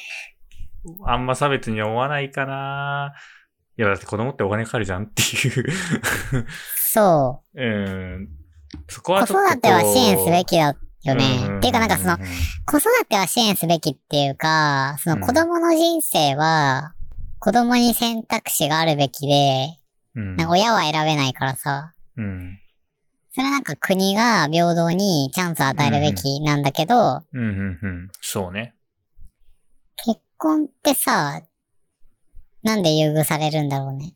[1.06, 3.14] あんま差別に思わないかな。
[3.76, 5.66] いや、だって子供ってお金かかるじゃんっていう。
[6.92, 8.28] そう ん。
[8.88, 9.16] そこう。
[9.16, 11.46] 子はちょっとこう育ては支援すべきだよね。
[11.48, 12.18] うんっていうかなんかその、うん
[12.66, 16.94] 子育ては支援すべきっていうか、そのうん子供の人生は、
[17.40, 19.76] 子供に選択肢があるべきで、
[20.14, 22.58] うん親は選べないからさ、うん。
[23.34, 28.08] それはなんか国が平等にチャンスを与えるべきなんだけど、うん、うん、うん。
[28.20, 28.74] そうね。
[29.96, 31.42] 結婚ってさ、
[32.62, 34.14] なんで優遇されるんだろうね。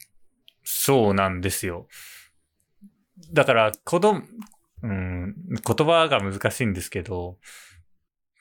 [0.64, 1.86] そうなんですよ。
[3.32, 4.22] だから、子供、
[4.82, 7.38] うん、言葉が難しいんですけど、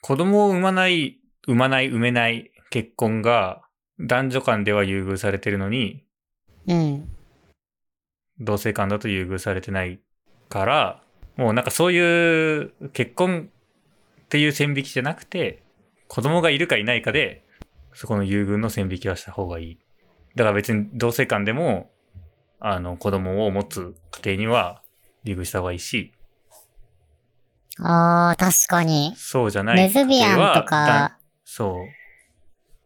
[0.00, 3.62] 子供を産まない、産まない、産めない結婚が
[4.00, 6.04] 男女間では優遇されてるのに、
[6.66, 7.08] うん。
[8.40, 10.00] 同性間だと優遇されてない
[10.48, 11.02] から、
[11.36, 13.50] もうなんかそういう結婚
[14.22, 15.62] っていう線引きじゃなくて、
[16.06, 17.44] 子供がいるかいないかで、
[17.98, 19.78] そこの優遇の線引きはした方がいい。
[20.36, 21.90] だから別に同性間でも、
[22.60, 24.82] あの、子供を持つ家庭には
[25.24, 26.12] 優遇した方がいいし、
[27.80, 29.14] ああ、確かに。
[29.16, 31.76] そうじゃないレズビアンとかそ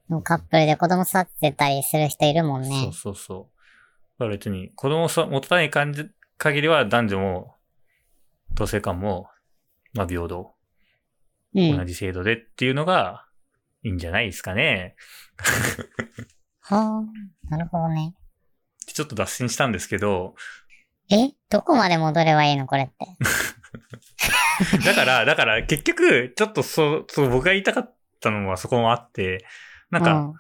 [0.09, 0.13] う。
[0.15, 2.93] のカップルで子供育てたりする人いるもんそねう。
[2.95, 4.19] そうそう。
[4.19, 6.09] だから別に子供をさ持たない感じ、
[6.39, 7.57] 限りは男女も
[8.55, 9.29] 同性間も、
[9.93, 10.55] まあ平等。
[11.55, 11.77] うん。
[11.77, 13.27] 同じ制度でっていうのが
[13.83, 14.95] いいんじゃないですかね。
[16.61, 18.15] はあ、なるほどね。
[18.87, 20.35] ちょっと脱線したんですけど、
[21.11, 21.33] え？
[21.51, 22.67] どこまで戻ればいいの？
[22.67, 23.07] これって。
[24.85, 29.45] だから、だから結局、ちょっとそう、そう僕が言いたかったのはそこもあって、
[29.91, 30.35] なんかうん、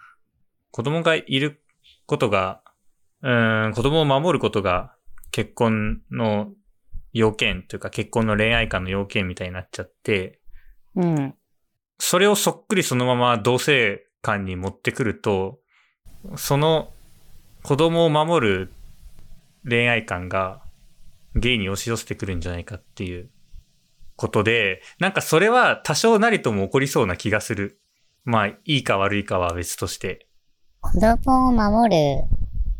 [0.70, 1.62] 子供がいる
[2.06, 2.62] ことが、
[3.22, 4.94] うーん、子供を守ることが
[5.30, 6.52] 結婚の
[7.12, 10.40] 要件というか結婚の恋愛観の要件みたいになっちゃって、
[10.94, 11.34] うん。
[12.04, 15.60] それをそっくりそのまま同性間に持ってくると、
[16.36, 16.92] その
[17.62, 18.72] 子供を守る
[19.64, 20.62] 恋愛観が
[21.36, 23.30] ゲイに押し寄せてくるんじゃないかっていう
[24.16, 27.80] ことで、なんかそれは多少なりとも起こりそうな気がする。
[28.24, 30.26] まあ、いいか悪いかは別として、
[30.80, 32.24] 子供を守る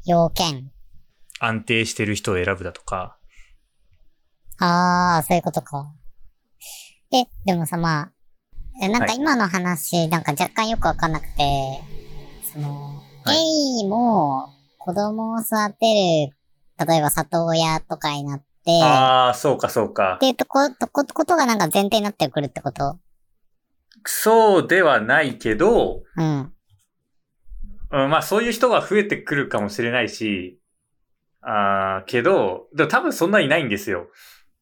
[0.05, 0.73] 要件。
[1.39, 3.17] 安定してる人を選ぶだとか、
[4.59, 5.95] ああ、そういうことか。
[7.13, 8.13] え、でもさ、まあ、
[8.81, 11.81] えなんかはい今の話、なんか若干よくわかんなくて、
[12.53, 14.49] その、ゲはいイも
[14.79, 15.49] 子供を育
[15.79, 16.33] て
[16.79, 18.45] る、例えば里親とかになって、っ
[18.83, 20.29] ああ、そうかそうかて。
[20.29, 22.99] いうとこ、とこ、ことがなんか前提になってくるってこと？
[24.05, 26.53] そうではないけど、うん。
[27.91, 30.59] うん、まあそういう人が増えてくるかもしれないし、
[31.41, 34.07] ああ、けど、でも多分そんないないんですよ。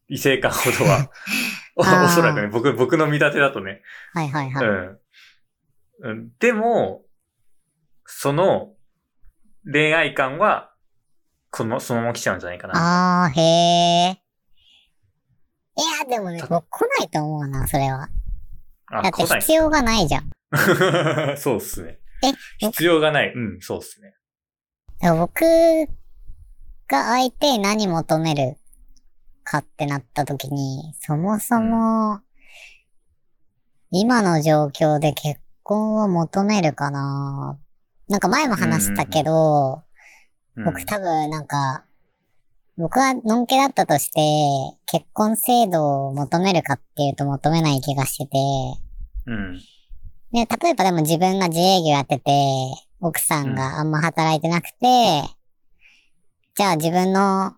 [0.08, 1.10] 異性間ほどは。
[2.04, 3.82] おそらくね、僕、僕の見立てだとね。
[4.14, 4.66] はいはいはい。
[4.66, 5.00] うん。
[6.02, 7.02] うん、でも、
[8.06, 8.72] その
[9.70, 10.72] 恋愛観は、
[11.50, 12.74] この、そのまま来ちゃうんじゃないかな。
[12.76, 14.20] ああ、へえ。
[15.76, 18.08] いや、でもね、た僕来ないと思うな、それは。
[18.92, 20.30] あだって必要がないじゃん。
[21.36, 22.00] そうっすね。
[22.22, 23.32] え必要がない。
[23.34, 24.14] うん、そうっすね。
[25.00, 25.44] 僕
[26.88, 28.58] が相手に何求める
[29.50, 32.20] かってなった時に、そもそも、
[33.90, 37.58] 今の状況で結婚を求めるかな。
[38.08, 39.82] なんか前も話したけど、
[40.54, 41.84] うん、僕多分なんか、
[42.76, 48.38] 僕はのんけだったとして、結婚制度を求めるかっていうと求めない気がしてて、
[49.26, 49.54] うん。
[50.30, 52.30] ね、例えばでも自分が自営業やってて、
[53.00, 55.24] 奥さんがあんま働いてなくて、
[56.54, 57.56] じゃあ自分の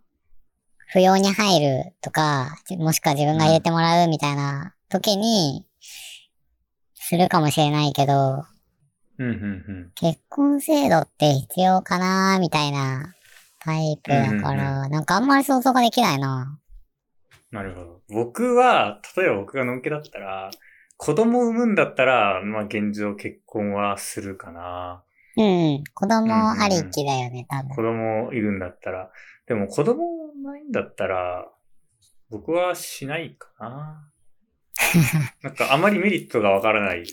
[0.92, 5.66] 扶養に入るとか、じもしくは自分が入れてもらうみたいな時に、
[6.94, 8.44] するかもしれないけど、
[9.18, 13.14] うん、うん、結婚制度って必要かなみたいな
[13.58, 16.58] タイプだから、なんかあんまり想像ができないな。
[17.50, 18.00] なるほど。
[18.08, 20.50] 僕は、例えば僕がのんけだったら、
[20.96, 25.02] 子供を産むんだったら、まあ現状結婚はするかな。
[25.36, 27.84] うん、子供ありきだよね、多子分。
[27.84, 29.10] 供いるんだったら。
[29.52, 31.46] でも子供ないんだったら、
[32.30, 34.10] 僕はしないかな。
[35.42, 37.04] なんかあまりメリットがわからない。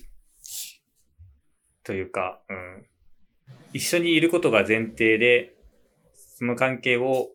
[1.83, 2.85] というか、うん。
[3.73, 5.53] 一緒にいることが前提で、
[6.13, 7.29] その関係を、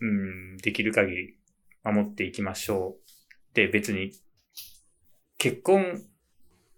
[0.00, 1.38] うん、できる限り
[1.82, 3.00] 守っていきましょ
[3.52, 3.54] う。
[3.54, 4.12] で、別に、
[5.38, 6.04] 結婚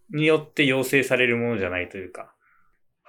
[0.08, 2.34] によって要請されるものじゃないというか、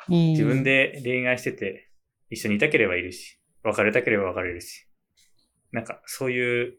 [0.10, 1.90] うん、自分で恋愛してて、
[2.30, 3.39] 一緒にいたければいるし、
[3.70, 4.88] 別れたければ別れるし、
[5.72, 6.78] なんかそういう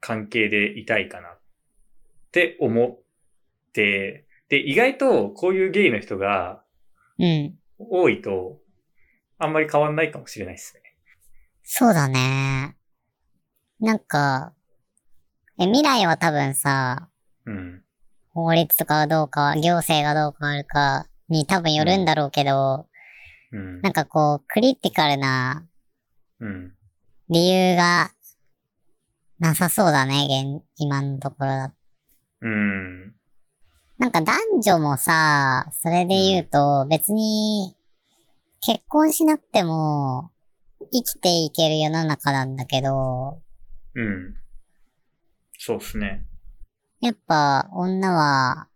[0.00, 1.40] 関係でいたいかなっ
[2.32, 6.62] て思って、で、意外とこういうゲイの人が
[7.18, 7.54] うん。
[7.78, 8.58] 多いと、
[9.38, 10.82] あんまり変わんないかもしれないですね。
[11.62, 12.76] そうだね。
[13.80, 14.52] なんか、
[15.58, 17.08] え、未来は多分さ、
[17.46, 17.82] うん。
[18.30, 22.86] 法律とかがどうか、行政がどうかあるかに多分よるんだろうけど、
[23.52, 23.90] うんな。
[23.90, 25.66] んかこう、クリティカルな
[26.40, 26.72] うん。
[27.28, 28.10] 理由が
[29.38, 31.74] なさそうだね、現、今のところだ。
[32.42, 33.14] うん。
[33.98, 37.76] なんか男女もさ、それで言うと、別に、
[38.60, 40.30] 結婚しなくても、
[40.92, 43.40] 生きていける世の中なんだけど、
[43.94, 44.36] うん。
[45.58, 46.24] そうっすね。
[47.00, 48.68] やっぱ女は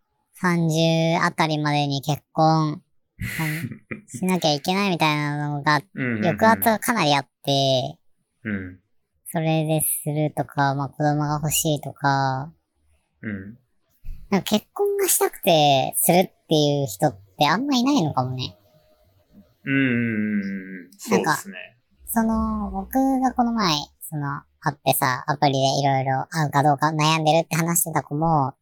[0.43, 2.86] 30あたりまでに結婚何
[4.09, 5.81] しなきゃいけないみたいなのが。
[5.95, 7.99] 抑圧がかなりあって、
[8.45, 8.81] うん。
[9.27, 12.53] それでするとか、まあ子供が欲しいとか、
[13.23, 13.59] うん。
[14.31, 18.57] なんか結婚がしたくてするっていう人ってあんまいないのかもね。
[19.65, 20.91] うん。
[20.99, 21.77] そうですね。
[22.07, 28.55] その、僕がこの前、その、会ってさ、アプリでいろいろ会うかどうか悩んでるって話してた子も、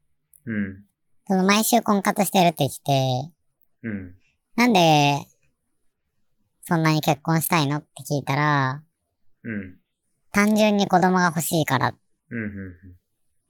[0.46, 0.84] うん。
[1.26, 3.32] その毎週婚活してるって言ってて、
[3.84, 4.14] うん。
[4.56, 5.26] なんで、
[6.62, 7.78] そんなに結婚したいの？
[7.78, 8.82] って聞いたら、
[9.42, 9.76] うん。
[10.32, 11.94] 単純に子供が欲しいから。
[12.30, 12.38] うん。
[12.38, 12.74] うん。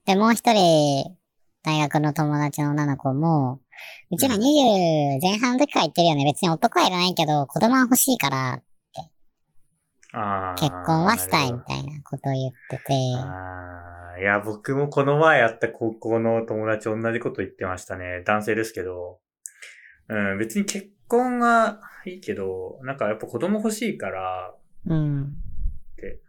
[0.05, 1.15] で、もう一人、
[1.63, 3.59] 大学の友達の女の子も、
[4.11, 6.25] うちらうん20前半の時から言ってるよね。
[6.25, 8.61] 別に男はいらないけど、子供は欲しいから、
[10.13, 10.55] ああ。
[10.57, 18.21] 結婚はしたいみたいなことを言ってて、ああ、いや、僕もこの前会った高校の友達同じこと言ってましたね。
[18.25, 19.19] 男性ですけど。
[20.07, 24.53] うん、別に結婚はいいけど、なんかやっぱ子供欲しいから、
[24.87, 25.35] うん
[25.97, 26.19] て。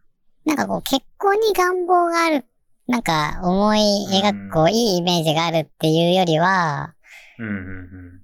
[0.45, 2.45] なんかこう、結婚に願望がある、
[2.87, 6.95] なんか思い描く、こうんう、いいイメージがあるっていうよりは、
[7.39, 8.23] うん、うん、うん。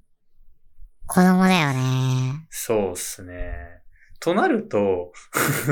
[1.07, 2.47] 子供だよね。
[2.49, 3.83] そうっすね。
[4.21, 5.13] となると、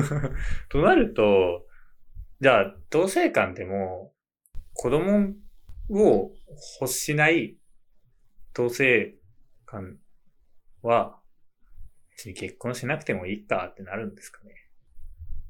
[0.68, 1.66] となると、
[2.41, 4.12] じゃあ、同性間でも、
[4.74, 5.35] 子供
[5.91, 6.33] を
[6.81, 7.57] 欲しない
[8.55, 9.14] 同性
[9.66, 9.99] 間
[10.83, 11.16] は、
[12.16, 14.55] 別に結婚しなくてもいいかってなるんですかね。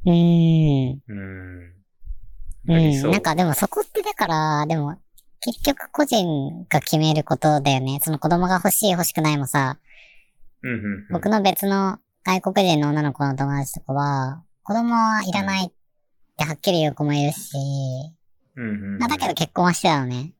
[0.06, 1.02] うーん。
[1.08, 1.80] うーん。
[2.68, 2.74] うん。
[2.74, 4.96] なりそうなんかでもそこってだから、でも、
[5.40, 7.98] 結局個人が決めることだよね。
[8.02, 9.78] その子供が欲しい欲しくないもさ、
[10.62, 11.06] うんうんうん。
[11.10, 15.70] 僕の別の外国人の女の子の友達とかは、子供はいらないっ
[16.36, 17.56] てはっきり言う子もいるし、
[18.56, 18.98] うんうんうん。
[18.98, 20.34] まあだけど結婚はしてたのね。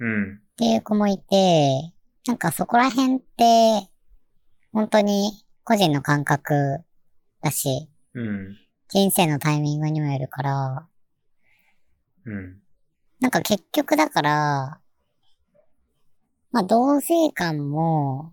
[0.00, 0.34] うん。
[0.34, 1.93] っていう子もいて、
[2.26, 3.88] なんかそこら辺って、
[4.72, 6.80] 本当に個人の感覚
[7.42, 8.56] だし、うん。
[8.88, 10.88] 人生のタイミングにもよるから、
[12.24, 12.60] うん。
[13.20, 14.80] なんか結局だから、
[16.50, 18.32] まあ同性間も、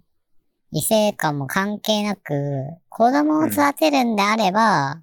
[0.71, 5.01] 異性間も関係なく、子供を育てるんであれば、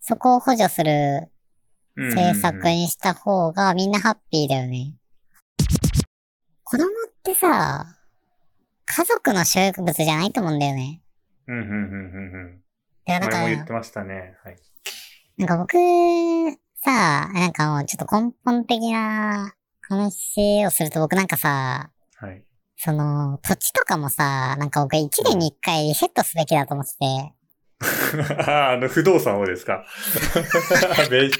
[0.00, 1.30] そこを補助する
[1.96, 4.94] うん政策にした方がみんなハッピーだよね。
[6.68, 6.88] 子供っ
[7.22, 7.96] てさ、
[8.86, 11.00] 家族の所有物じゃないと思うんだよね。
[11.46, 11.78] うんうんうんうんう
[12.38, 12.60] ん。
[13.06, 14.34] だからなんか、言ってましたね。
[14.42, 14.56] はい。
[15.36, 15.74] なんか僕、
[16.82, 22.42] さ、なんかもうちょっと根本的な話をすると僕なんかさ、はい。
[22.76, 27.32] その、土地とかもさ、なんか僕1年に1回リセットすべきだと思ってて、
[28.46, 29.84] あの、不動産をですか？
[31.10, 31.30] めい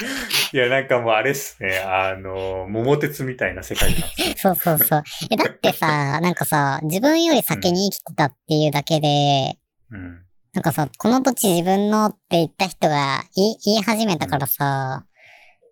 [0.53, 1.79] や、なんかもうあれっすね。
[1.79, 5.03] あの、桃鉄みたいな世界なんです そうそうそう。
[5.31, 9.57] え、だってさ、なんかさ、自分より先に生きてたっていうだけで、
[9.91, 10.23] うん。
[10.53, 15.05] なんかさ、この土地自分のって言った人が言い言い始めたからさ、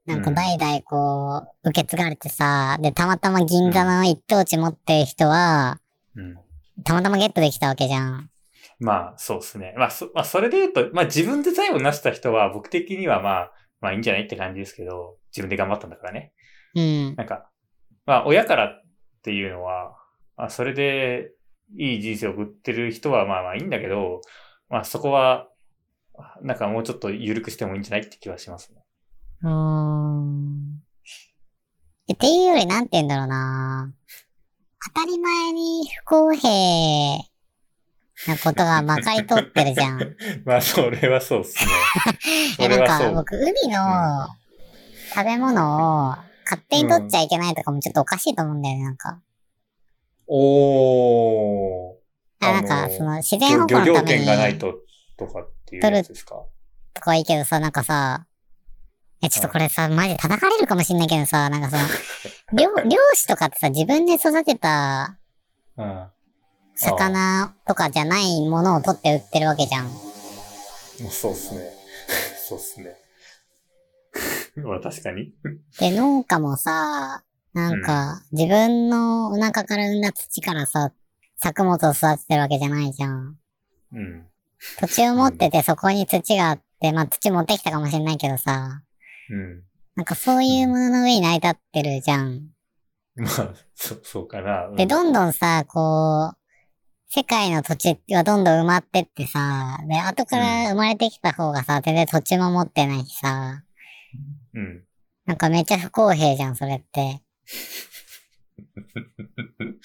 [0.06, 5.78] なんか代々こう、受け継がれてさ、で、たまたま銀座の一等地持ってる人は、
[6.16, 6.34] うん。
[6.84, 8.30] たまたまゲットできたわけじゃん。
[8.80, 9.74] まあ、そうですね。
[9.76, 16.32] まあ、そ、まあ、それで言うと、まあ、自分で財を成した人は、僕的にはまあ、まあいいんじゃないって感じですけど、自分で頑張ったんだからね。
[16.74, 17.14] うん。
[17.16, 17.50] なんか、
[18.06, 18.82] まあ、親からっ
[19.22, 19.96] ていうのは、
[20.36, 21.30] まあ、それで、
[21.76, 24.20] いい人生を送ってる人は、まあまあいいんだけど、
[24.68, 25.48] まあ、そこは、
[26.42, 28.84] なんかもうちょっと緩くしてもいいんじゃないって気はしますね。
[29.42, 30.82] うーん。
[32.06, 33.92] えっていうよりなんて言うんだろうな
[34.94, 37.24] 当たり前に不公平
[38.26, 40.16] なことがまかり通ってるじゃん。
[40.44, 41.90] まあ、それはそうですね。
[42.58, 42.84] え、なん。
[42.84, 44.28] か僕、海の
[45.14, 49.20] 食べ物を勝手に取っちゃいけないとかもちょっとおかしいと思うんだよね、なんか。
[50.26, 51.94] おー。
[52.40, 54.74] あ、なんあか、のその、自然保護漁業のために権がないと、
[55.16, 56.44] とかっていうやつですか？
[56.94, 58.26] とかはいいけどさ、なんかさ、
[59.22, 61.82] え、ちょっとこれさ、マジ叩かれるかもしんないけどさ、なんかその、
[62.52, 65.18] 漁、漁師とかってさ、自分で育てた
[65.76, 66.10] うん。
[66.76, 69.90] 魚とかじゃないものを取って売ってるわけじゃん。
[71.10, 71.70] そうっすね。
[72.48, 72.96] そうっすね。
[74.62, 75.32] まあ確かに。
[75.78, 77.22] で、農家もさ、
[77.52, 80.92] なんか、自分のお腹から産んだ土からさ、
[81.36, 83.36] 作物を育ててるわけじゃないじゃん。
[83.92, 84.26] うん。
[84.80, 88.82] 土地を持っててそこに土があって、まあ土持ってきたかもしれないけどさ、
[89.30, 89.62] うん。
[89.96, 92.48] なんかそういうものの上に成り立ってるじゃん。
[93.16, 94.68] まあ、そ、 そうかな。
[94.68, 96.43] うんで、どんどんさ、こう、
[97.16, 103.62] 世界の土地はどんどん埋まってってさ、で、後から生まれてきた方がさ、全然土地も持ってないしさ、
[104.52, 104.82] うん。
[105.24, 107.22] なんかめっちゃ不公平じゃん、それって。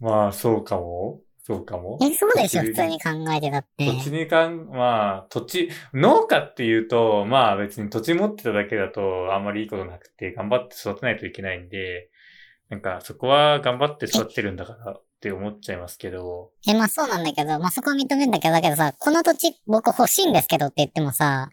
[0.00, 1.20] まあ、そうかも。
[1.42, 1.98] そうかも。
[2.00, 3.84] え、そうでしょ、普通に考えてだって。
[3.84, 12.08] 土地にかん、まあ、土地、農家っていうと、まあ別に土地持ってただけだとあんまりいいことなくて、頑張って育てないといけないんで、
[12.70, 21.50] なんかそこは頑張って育てるんだからって思っちゃいますけど、え、まあそうなんだけど、まあそこは認めるんだけど、だけどさ、この土地僕欲しいんですけどって言ってもさ、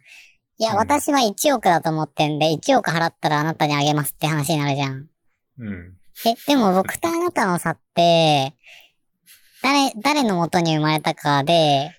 [0.57, 5.07] いや、うん私は1億だと思ってんで、1億払ったらあなたにあげますって話になるじゃん。
[5.59, 5.93] うん。
[6.25, 8.53] え、でも僕とあなたの差って、
[9.61, 11.95] 誰、誰の元に生まれたかで、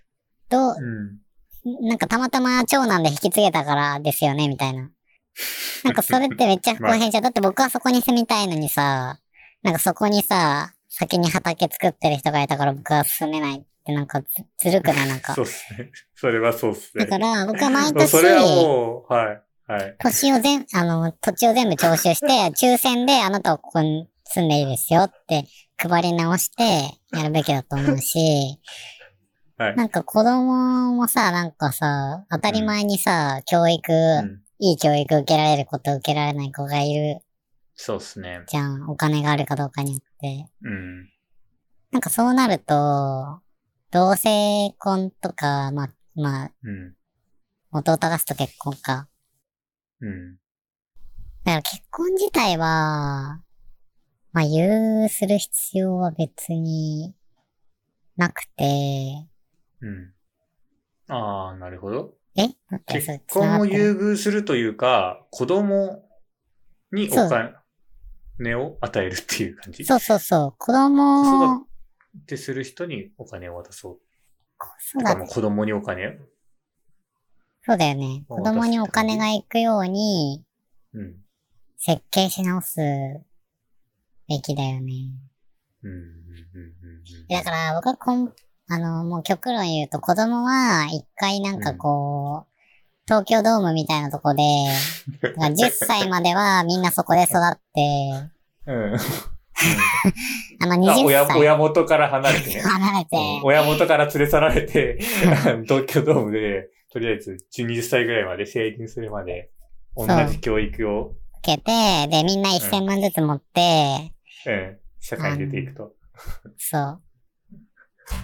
[0.51, 1.89] どう、うん。
[1.89, 4.91] なんかたまたま長男で引き継げたからですよね、みたいな。
[5.83, 7.23] なんかそれってめっちゃ不公平じゃん。
[7.25, 9.19] だって僕はそこに住みたいのにさ、
[9.63, 14.27] なんかそこにさ、先に畑作ってる人がいたから僕は住めないってなんかず
[14.59, 15.09] ずるくない？
[15.09, 15.45] なんかそう。
[15.45, 15.91] っすね。
[16.15, 17.05] それはそうっすね。
[17.07, 19.43] だから 僕は毎年、それはもう、はい。
[19.67, 19.97] はい。
[19.99, 28.61] 土地を全、あの、土地を全部徴収して、 抽選であなたはここに住んでいいですよって配り直してやるべきだと思うし、
[29.57, 29.77] はい。
[29.77, 37.21] なんか子供もさ、なんかさ、当たり前にさ、教育、うんいい教育受けられる子と受けられない子がいる
[37.75, 38.43] そうっすね。
[38.47, 38.89] じゃん。
[38.89, 40.14] お金があるかどうかによって。
[40.63, 41.09] うん。
[41.91, 43.41] なんかそうなると、
[43.91, 46.95] 同性婚とか、まあ、まあ、うん。
[47.71, 49.09] 元を正すと結婚か。
[50.01, 50.37] うん。
[51.45, 53.43] だから結婚自体は、
[54.33, 57.15] まあ、優遇する必要は別に
[58.17, 59.29] なくて、
[59.81, 60.15] うん。
[61.09, 62.15] ああ、なるほど。
[62.37, 62.49] え？
[62.87, 66.09] 結婚を優遇するというか、子供
[66.91, 67.29] におそう
[68.39, 70.55] 金を与えるっていう感じそうそうそう。
[70.59, 71.67] 子供、
[72.23, 73.99] ってする人にお金を渡そう。
[75.29, 76.13] 子供にお金を
[77.67, 78.25] そうだよね。
[78.29, 80.45] 子供にお金が行くように
[80.93, 81.17] うん。
[81.79, 82.79] 設計し直す
[84.29, 84.93] べきだよね。
[85.83, 85.91] うん。
[85.91, 85.99] うん。
[85.99, 87.29] うん。
[87.29, 88.33] だから僕はこん、
[88.69, 92.54] あの、もう極論言うと子供は一回なんかこう、
[93.07, 94.43] 東京ドームみたいなとこで、
[95.23, 98.31] だから10歳まではみんなそこで育って、
[98.67, 98.93] うん。
[98.93, 98.95] うん。
[98.95, 102.61] あ、まあ、あ20親、歳親元から離れてね。
[102.65, 104.99] 離れて、うん親元から連れ去られて、
[105.69, 109.51] 東京ドームで、とりあえず20歳ぐらいまで成人するまで、
[109.97, 114.15] 同じ教育を、受けて、で、みんな1000万ずつ持って、
[114.47, 115.93] うん、社会に出ていくと。
[116.57, 117.03] そう。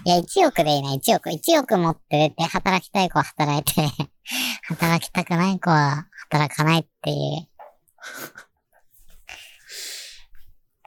[0.04, 1.30] いや、1億でいいな、1億。
[1.30, 3.82] 1億持って出て、働きたい子は働いて、
[4.68, 7.48] 働きたくない子は働かないっていう。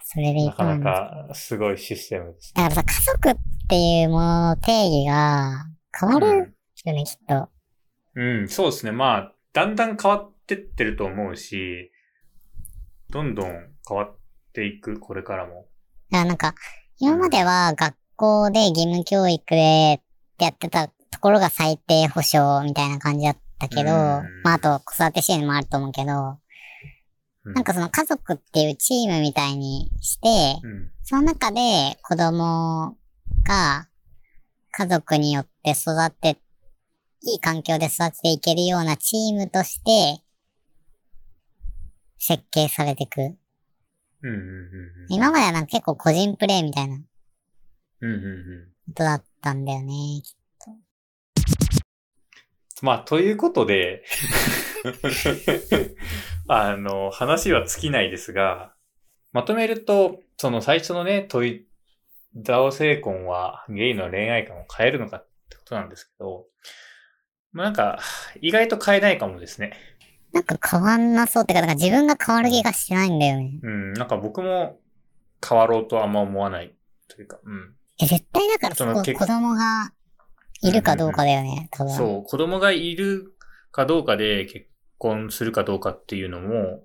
[0.04, 0.64] それでいいなか。
[0.66, 3.36] なかすごいシステムですだからさ、家族っ
[3.68, 5.66] ていうものの定義が
[6.00, 7.50] 変わるよね、きっと。
[8.16, 8.92] うん、そうですね。
[8.92, 11.92] まあ、だんだん変わってってると思うし、
[13.10, 13.52] どんどん
[13.88, 14.18] 変わっ
[14.54, 15.68] ていく、これからも。
[16.12, 16.56] だからなんか、
[17.00, 20.02] 今までは学校で義務教育で
[20.40, 23.88] やってたところが最低保障みたいな感じだったけど、うん
[24.44, 26.38] まああと子育て支援もあると思うけど、
[27.44, 30.30] うんなんかその家族っていうチームみたいにして、
[30.64, 30.92] うん。
[31.04, 31.62] その中で
[32.02, 32.96] 子供
[33.46, 33.90] が
[34.72, 36.38] 家族によって育て、
[37.24, 40.24] いい環境で育てていけるようなチームとして
[42.18, 43.36] 設計されていく。
[45.10, 47.04] 今まではなんか結構個人プレイみたいなこ
[48.04, 48.94] うん、うん、うん。
[48.94, 49.94] とだったんだよね。
[52.82, 54.04] まあ、ということで、
[56.50, 58.74] あの、話は尽きないですが、
[59.32, 61.66] まとめると、その最初のね、問い、
[62.36, 66.46] 同性婚はゲイの恋愛観を変えるのかってことなんですけど、
[67.54, 68.00] まあなんか、
[68.42, 69.78] 意外と変えないかもですね。
[70.34, 73.60] なんか変わんなそうってか、なんか自分が変わる気がしないんだよね。
[73.64, 74.80] うん、なんか僕も
[75.48, 76.76] 変わろうとはあんま思わない
[77.08, 77.76] というか、うん。
[78.02, 79.94] え、絶対だからそこその結子供が
[80.62, 81.94] いるかどうかだよね、多分。
[81.94, 83.34] そう、子供がいる
[83.72, 84.68] かどうかで結
[84.98, 86.84] 婚するかどうかっていうのも、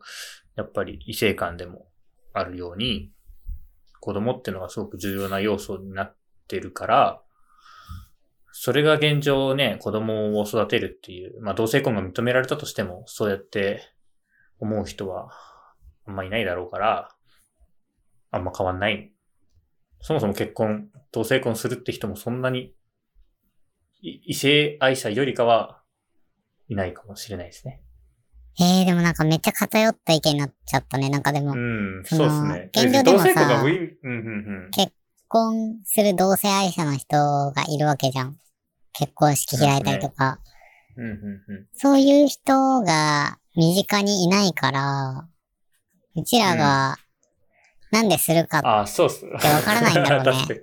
[0.57, 1.87] やっぱり異性間でも
[2.33, 3.13] あるように、
[4.01, 6.17] 子供っていうのがすごく重要な要素になっ
[6.49, 7.23] てるから、
[8.53, 13.83] それが現状ね、子供を育てるっていう、まあ同性婚が認められたとしても、そうやって
[14.59, 15.31] 思う人は
[16.07, 17.15] あんまいないだろうから、
[18.33, 19.13] あんま変わんない。
[20.01, 22.75] そもそも結婚、同性婚するって人もそんなに
[24.01, 25.83] い異性愛者よりかは
[26.69, 27.83] いないかもしれないですね。
[28.61, 31.09] えー、でもなんかめっちゃ偏った意見になっちゃったね。
[31.09, 32.89] なんかでも、うん、そのそうですね。
[32.89, 33.65] 現状でもさ
[34.73, 34.93] 結
[35.29, 37.17] 婚する同性愛者の人
[37.53, 38.37] がいるわけじゃん。
[38.93, 40.41] 結婚式開いたりとか。
[40.97, 41.05] うん。
[41.05, 41.67] うん、うん、うん。
[41.73, 45.29] そういう人が身近にいないから、
[46.17, 46.97] うちらが
[47.91, 49.25] なんでするか、あ、そうっす。
[49.25, 50.61] わからないんだろうね 確かに。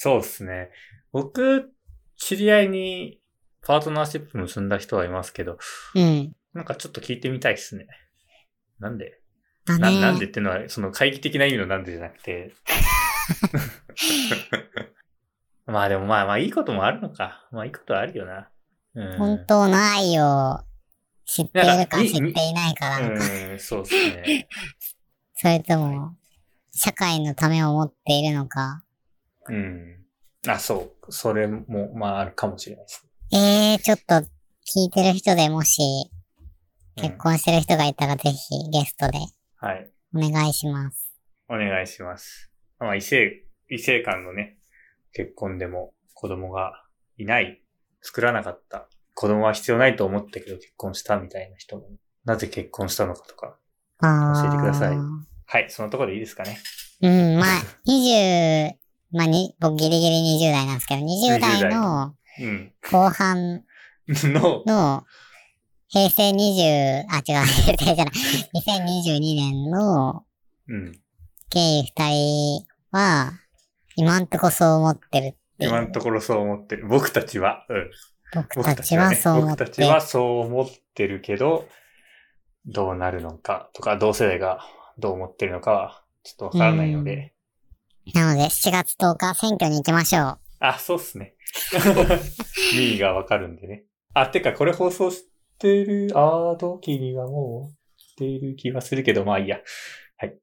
[0.00, 0.70] そうですね。
[1.10, 1.72] 僕、
[2.16, 3.20] 知り合いに
[3.62, 5.58] パートナーシップ結んだ人はいますけど、
[5.96, 6.32] うん。
[6.54, 7.88] なんかちょっと聞いてみたいですね。
[8.78, 9.20] なんで？
[9.66, 12.54] ななんでってのは、その会議的な意味のなんでじゃなくて。
[15.66, 17.48] まあでもまあまあいいこともあるのか。
[17.50, 18.48] まあいいことはあるよな。
[18.94, 19.18] うん。
[19.18, 20.60] 本当の愛を
[21.24, 22.22] 知っているか知ってい
[22.52, 24.48] ないかなのか、うん、そうですね。
[25.34, 26.16] それとも、
[26.72, 28.84] 社会のためを持っているのか。
[29.48, 30.04] うん。
[30.46, 31.12] あ、そう。
[31.12, 33.06] それも、まああるかもしれないです。
[33.32, 35.82] えー、ちょっと聞いてる人でもし、
[36.12, 36.18] うん
[37.00, 39.18] 結婚してる人がいたらぜひゲストで
[39.58, 39.88] はい。
[40.12, 41.14] お願いします。
[41.48, 42.50] お願いします。
[42.80, 44.58] まあ異性、異性間のね、
[45.12, 46.84] 結婚でも子供が
[47.16, 47.62] いない、
[48.02, 51.88] 作らなかった、子供は必要ないと思ったけど結婚したみたいな人も、
[52.24, 53.56] なぜ結婚したのかとか。
[54.00, 54.96] 教えてください
[55.46, 56.58] はい、そのところでいいですかね。
[57.00, 58.74] うん、まあ、20、
[59.12, 62.72] まあに、僕ギリギリ20代なんですけど、20代のうん。
[62.90, 63.64] 後半
[64.08, 65.04] の、の、
[65.88, 68.06] 平成20、あ、違う、平成じゃない、
[68.54, 70.24] 2022年の
[70.68, 70.92] うん。
[71.50, 73.32] ゲイ二人は、
[73.96, 75.66] 今んとこそう思ってるって。
[75.66, 76.86] 今のところそう思ってる。
[76.86, 77.90] 僕たちは、うん。
[78.34, 81.66] 僕僕たちはたちはね、そう思って僕たちはそう思ってるけど、
[82.66, 84.60] どうなるのかとか、同世代が
[84.98, 87.32] どう思ってるのかは、ちょっとわからないので、
[88.14, 90.38] なので、7月10日選挙に行きましょう。
[90.60, 91.34] あ、そうっすね。
[92.74, 93.84] 民 意がわかるんでね。
[94.14, 95.24] あ、てか、これ放送し
[95.58, 99.60] てる、あー、時にはもう、している気がするけど、まあいいや。
[100.16, 100.36] はい。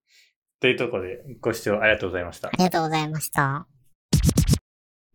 [0.60, 2.52] というところで、ご視聴ありがとうございましたあ。
[2.58, 3.68] りがとうございました。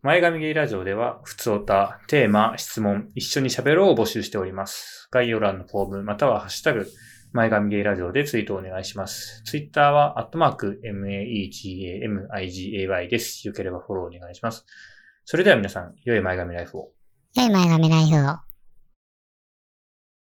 [0.03, 5.09] 前髪ゲイラジオでは、普通歌、テーマ、質問、一緒に喋ろうを募集しております。
[5.11, 6.87] 概要欄のフォーム、またはハッシュタグ、
[7.33, 9.45] 前髪ゲイラジオでツイートお願いします。
[9.45, 13.47] ツイッターは、アットマーク、MAEGAMIGAY です。
[13.47, 14.67] よければフォローお願いします。
[15.25, 16.91] それでは皆さん、良い前髪ライフを。
[17.37, 18.50] 良い前髪ライフを。